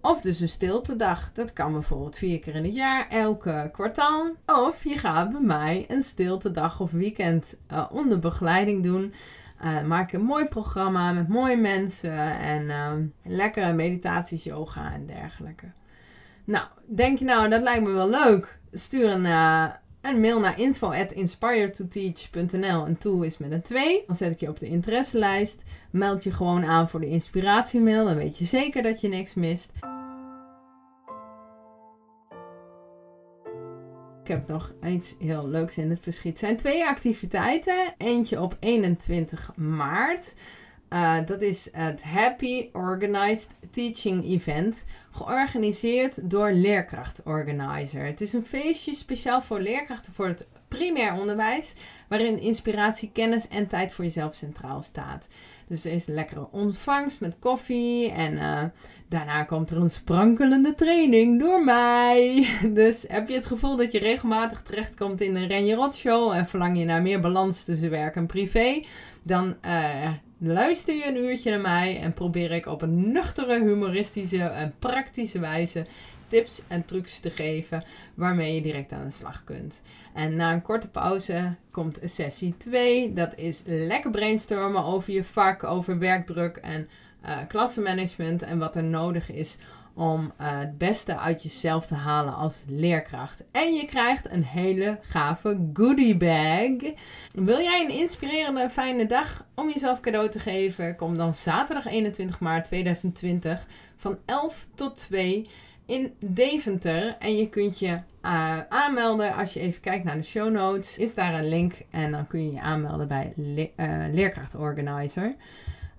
Of 0.00 0.20
dus 0.20 0.40
een 0.40 0.48
stiltedag. 0.48 1.32
Dat 1.32 1.52
kan 1.52 1.72
bijvoorbeeld 1.72 2.16
vier 2.16 2.38
keer 2.38 2.54
in 2.54 2.64
het 2.64 2.74
jaar, 2.74 3.08
elke 3.08 3.68
kwartaal. 3.72 4.30
Of 4.46 4.84
je 4.84 4.98
gaat 4.98 5.32
bij 5.32 5.40
mij 5.40 5.84
een 5.88 6.02
stiltedag 6.02 6.80
of 6.80 6.90
weekend 6.90 7.60
uh, 7.72 7.86
onder 7.92 8.18
begeleiding 8.18 8.82
doen. 8.82 9.14
Uh, 9.64 9.82
maak 9.82 10.12
een 10.12 10.22
mooi 10.22 10.44
programma 10.44 11.12
met 11.12 11.28
mooie 11.28 11.56
mensen 11.56 12.38
en 12.38 12.62
uh, 12.62 12.92
lekkere 13.22 13.72
meditaties, 13.72 14.44
yoga 14.44 14.92
en 14.92 15.06
dergelijke. 15.06 15.66
Nou, 16.44 16.64
denk 16.86 17.18
je 17.18 17.24
nou, 17.24 17.48
dat 17.48 17.62
lijkt 17.62 17.84
me 17.84 17.92
wel 17.92 18.10
leuk? 18.10 18.58
Stuur 18.72 19.10
een, 19.10 19.24
uh, 19.24 19.66
een 20.00 20.20
mail 20.20 20.40
naar 20.40 20.58
info.inspiredtoteach.nl 20.58 22.86
en 22.86 22.98
toe 22.98 23.26
is 23.26 23.38
met 23.38 23.50
een 23.50 23.62
2. 23.62 24.02
Dan 24.06 24.16
zet 24.16 24.32
ik 24.32 24.40
je 24.40 24.48
op 24.48 24.60
de 24.60 24.66
interesselijst. 24.66 25.62
Meld 25.90 26.24
je 26.24 26.32
gewoon 26.32 26.64
aan 26.64 26.88
voor 26.88 27.00
de 27.00 27.08
inspiratiemail, 27.08 28.04
dan 28.04 28.16
weet 28.16 28.38
je 28.38 28.44
zeker 28.44 28.82
dat 28.82 29.00
je 29.00 29.08
niks 29.08 29.34
mist. 29.34 29.72
Heb 34.30 34.48
nog 34.48 34.72
iets 34.86 35.14
heel 35.18 35.48
leuks 35.48 35.78
in 35.78 35.90
het 35.90 36.00
verschiet. 36.00 36.30
Het 36.30 36.38
zijn 36.38 36.56
twee 36.56 36.86
activiteiten. 36.86 37.94
Eentje 37.98 38.40
op 38.40 38.56
21 38.60 39.52
maart. 39.56 40.34
Uh, 40.90 41.16
dat 41.26 41.42
is 41.42 41.68
het 41.72 42.02
Happy 42.02 42.68
Organized 42.72 43.48
Teaching 43.70 44.24
Event, 44.24 44.84
georganiseerd 45.10 46.30
door 46.30 46.52
Leerkracht 46.52 47.22
Organizer. 47.24 48.04
Het 48.04 48.20
is 48.20 48.32
een 48.32 48.44
feestje 48.44 48.94
speciaal 48.94 49.42
voor 49.42 49.60
leerkrachten 49.60 50.12
voor 50.12 50.26
het 50.26 50.48
primair 50.70 51.20
onderwijs, 51.20 51.74
waarin 52.08 52.40
inspiratie, 52.40 53.10
kennis 53.12 53.48
en 53.48 53.66
tijd 53.66 53.92
voor 53.92 54.04
jezelf 54.04 54.34
centraal 54.34 54.82
staat. 54.82 55.28
Dus 55.70 55.84
er 55.84 55.92
is 55.92 56.08
een 56.08 56.14
lekkere 56.14 56.48
ontvangst 56.50 57.20
met 57.20 57.38
koffie. 57.38 58.10
En 58.10 58.32
uh, 58.32 58.62
daarna 59.08 59.44
komt 59.44 59.70
er 59.70 59.76
een 59.76 59.90
sprankelende 59.90 60.74
training 60.74 61.40
door 61.40 61.64
mij. 61.64 62.46
Dus 62.80 63.04
heb 63.08 63.28
je 63.28 63.34
het 63.34 63.46
gevoel 63.46 63.76
dat 63.76 63.92
je 63.92 63.98
regelmatig 63.98 64.62
terechtkomt 64.62 65.20
in 65.20 65.36
een 65.36 65.48
Renje 65.48 65.74
Rot 65.74 65.94
show. 65.94 66.32
En 66.32 66.46
verlang 66.46 66.78
je 66.78 66.84
naar 66.84 67.02
meer 67.02 67.20
balans 67.20 67.64
tussen 67.64 67.90
werk 67.90 68.16
en 68.16 68.26
privé. 68.26 68.84
Dan 69.22 69.56
uh, 69.64 70.10
luister 70.38 70.94
je 70.94 71.06
een 71.06 71.24
uurtje 71.24 71.50
naar 71.50 71.60
mij. 71.60 72.00
En 72.00 72.14
probeer 72.14 72.50
ik 72.50 72.66
op 72.66 72.82
een 72.82 73.12
nuchtere, 73.12 73.64
humoristische 73.64 74.42
en 74.42 74.74
praktische 74.78 75.38
wijze 75.38 75.86
tips 76.30 76.62
en 76.68 76.84
trucs 76.84 77.20
te 77.20 77.30
geven 77.30 77.84
waarmee 78.14 78.54
je 78.54 78.62
direct 78.62 78.92
aan 78.92 79.04
de 79.04 79.10
slag 79.10 79.44
kunt. 79.44 79.82
En 80.14 80.36
na 80.36 80.52
een 80.52 80.62
korte 80.62 80.90
pauze 80.90 81.54
komt 81.70 82.00
sessie 82.04 82.54
2. 82.56 83.12
Dat 83.12 83.32
is 83.36 83.62
lekker 83.64 84.10
brainstormen 84.10 84.84
over 84.84 85.12
je 85.12 85.24
vak, 85.24 85.64
over 85.64 85.98
werkdruk 85.98 86.56
en 86.56 86.88
uh, 87.24 87.38
klassenmanagement 87.48 88.42
en 88.42 88.58
wat 88.58 88.76
er 88.76 88.84
nodig 88.84 89.30
is 89.30 89.56
om 89.94 90.32
uh, 90.40 90.58
het 90.58 90.78
beste 90.78 91.18
uit 91.18 91.42
jezelf 91.42 91.86
te 91.86 91.94
halen 91.94 92.34
als 92.34 92.62
leerkracht. 92.66 93.44
En 93.52 93.74
je 93.74 93.84
krijgt 93.84 94.30
een 94.30 94.44
hele 94.44 94.98
gave 95.02 95.70
goodie 95.72 96.16
bag. 96.16 96.92
Wil 97.34 97.60
jij 97.60 97.84
een 97.84 97.98
inspirerende 97.98 98.70
fijne 98.70 99.06
dag 99.06 99.46
om 99.54 99.68
jezelf 99.68 100.00
cadeau 100.00 100.30
te 100.30 100.38
geven? 100.38 100.96
Kom 100.96 101.16
dan 101.16 101.34
zaterdag 101.34 101.86
21 101.86 102.40
maart 102.40 102.64
2020 102.64 103.66
van 103.96 104.18
11 104.26 104.66
tot 104.74 104.96
2 104.96 105.48
in 105.90 106.12
Deventer. 106.18 107.16
En 107.18 107.36
je 107.36 107.48
kunt 107.48 107.78
je 107.78 107.98
uh, 108.22 108.58
aanmelden. 108.68 109.34
Als 109.34 109.52
je 109.52 109.60
even 109.60 109.80
kijkt 109.80 110.04
naar 110.04 110.16
de 110.16 110.22
show 110.22 110.50
notes, 110.50 110.98
is 110.98 111.14
daar 111.14 111.34
een 111.34 111.48
link. 111.48 111.74
En 111.90 112.10
dan 112.10 112.26
kun 112.26 112.44
je 112.44 112.52
je 112.52 112.60
aanmelden 112.60 113.08
bij 113.08 113.32
le 113.36 113.70
uh, 113.76 114.04
Leerkracht 114.12 114.54
Organizer. 114.54 115.34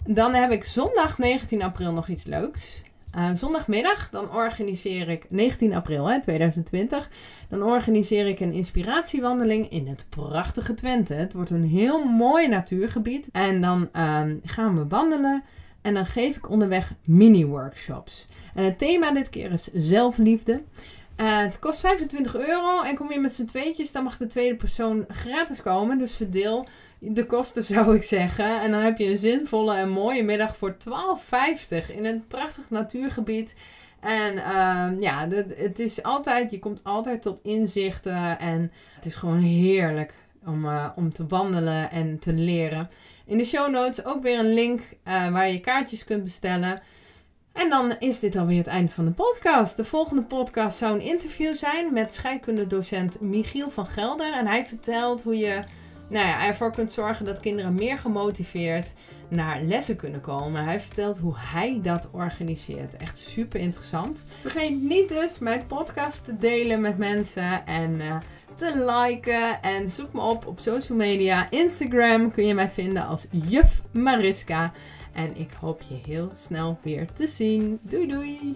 Dan 0.05 0.33
heb 0.33 0.51
ik 0.51 0.63
zondag 0.63 1.17
19 1.17 1.61
april 1.61 1.93
nog 1.93 2.07
iets 2.07 2.23
leuks. 2.23 2.83
Uh, 3.17 3.29
zondagmiddag, 3.33 4.09
dan 4.09 4.31
organiseer 4.31 5.09
ik, 5.09 5.25
19 5.29 5.73
april 5.73 6.09
hè, 6.09 6.21
2020, 6.21 7.09
dan 7.49 7.63
organiseer 7.63 8.27
ik 8.27 8.39
een 8.39 8.53
inspiratiewandeling 8.53 9.71
in 9.71 9.87
het 9.87 10.05
prachtige 10.09 10.73
Twente. 10.73 11.13
Het 11.13 11.33
wordt 11.33 11.49
een 11.49 11.67
heel 11.67 12.05
mooi 12.05 12.47
natuurgebied. 12.47 13.29
En 13.31 13.61
dan 13.61 13.89
uh, 13.95 14.21
gaan 14.43 14.77
we 14.77 14.87
wandelen 14.87 15.43
en 15.81 15.93
dan 15.93 16.05
geef 16.05 16.35
ik 16.35 16.49
onderweg 16.49 16.93
mini-workshops. 17.03 18.27
En 18.55 18.63
het 18.63 18.77
thema 18.77 19.11
dit 19.11 19.29
keer 19.29 19.51
is 19.51 19.69
zelfliefde. 19.73 20.61
Uh, 21.17 21.37
het 21.39 21.59
kost 21.59 21.79
25 21.79 22.35
euro 22.35 22.81
en 22.81 22.95
kom 22.95 23.11
je 23.11 23.19
met 23.19 23.33
z'n 23.33 23.45
tweetjes, 23.45 23.91
dan 23.91 24.03
mag 24.03 24.17
de 24.17 24.27
tweede 24.27 24.55
persoon 24.55 25.05
gratis 25.07 25.61
komen. 25.61 25.97
Dus 25.97 26.15
verdeel 26.15 26.67
de 26.99 27.25
kosten 27.25 27.63
zou 27.73 27.95
ik 27.95 28.03
zeggen. 28.03 28.61
En 28.61 28.71
dan 28.71 28.81
heb 28.81 28.97
je 28.97 29.09
een 29.09 29.17
zinvolle 29.17 29.75
en 29.75 29.89
mooie 29.89 30.23
middag 30.23 30.55
voor 30.57 30.75
12,50 30.75 31.95
in 31.95 32.05
een 32.05 32.27
prachtig 32.27 32.69
natuurgebied. 32.69 33.55
En 33.99 34.33
uh, 34.33 35.01
ja, 35.01 35.27
het 35.55 35.79
is 35.79 36.03
altijd, 36.03 36.51
je 36.51 36.59
komt 36.59 36.83
altijd 36.83 37.21
tot 37.21 37.39
inzichten 37.43 38.39
en 38.39 38.71
het 38.95 39.05
is 39.05 39.15
gewoon 39.15 39.39
heerlijk 39.39 40.13
om, 40.45 40.65
uh, 40.65 40.89
om 40.95 41.13
te 41.13 41.27
wandelen 41.27 41.91
en 41.91 42.19
te 42.19 42.33
leren. 42.33 42.89
In 43.31 43.37
de 43.37 43.43
show 43.43 43.69
notes 43.69 44.05
ook 44.05 44.23
weer 44.23 44.39
een 44.39 44.53
link 44.53 44.79
uh, 44.79 45.31
waar 45.31 45.49
je 45.49 45.59
kaartjes 45.59 46.03
kunt 46.03 46.23
bestellen. 46.23 46.81
En 47.53 47.69
dan 47.69 47.95
is 47.99 48.19
dit 48.19 48.35
alweer 48.35 48.57
het 48.57 48.67
einde 48.67 48.91
van 48.91 49.05
de 49.05 49.11
podcast. 49.11 49.77
De 49.77 49.83
volgende 49.83 50.21
podcast 50.21 50.77
zou 50.77 50.93
een 50.93 51.01
interview 51.01 51.53
zijn 51.53 51.93
met 51.93 52.13
scheikundedocent 52.13 53.21
Michiel 53.21 53.69
van 53.69 53.85
Gelder. 53.85 54.33
En 54.33 54.47
hij 54.47 54.65
vertelt 54.65 55.23
hoe 55.23 55.37
je 55.37 55.63
nou 56.09 56.27
ja, 56.27 56.45
ervoor 56.45 56.71
kunt 56.71 56.93
zorgen 56.93 57.25
dat 57.25 57.39
kinderen 57.39 57.73
meer 57.73 57.97
gemotiveerd 57.97 58.93
naar 59.27 59.61
lessen 59.61 59.95
kunnen 59.95 60.21
komen. 60.21 60.63
Hij 60.63 60.79
vertelt 60.79 61.17
hoe 61.17 61.35
hij 61.37 61.79
dat 61.81 62.09
organiseert. 62.11 62.97
Echt 62.97 63.17
super 63.17 63.59
interessant. 63.59 64.25
Vergeet 64.41 64.81
niet 64.81 65.09
dus 65.09 65.39
mijn 65.39 65.67
podcast 65.67 66.25
te 66.25 66.37
delen 66.37 66.81
met 66.81 66.97
mensen 66.97 67.65
en 67.65 67.91
uh, 67.91 68.15
te 68.55 68.85
liken. 68.85 69.61
En 69.61 69.89
zoek 69.89 70.13
me 70.13 70.21
op 70.21 70.47
op 70.47 70.59
social 70.59 70.97
media. 70.97 71.49
Instagram 71.49 72.31
kun 72.31 72.45
je 72.45 72.53
mij 72.53 72.69
vinden 72.69 73.07
als 73.07 73.27
Juf 73.31 73.81
Mariska. 73.91 74.71
En 75.13 75.37
ik 75.37 75.51
hoop 75.59 75.81
je 75.81 76.11
heel 76.11 76.31
snel 76.35 76.79
weer 76.81 77.07
te 77.13 77.27
zien. 77.27 77.79
Doei 77.81 78.07
doei! 78.07 78.55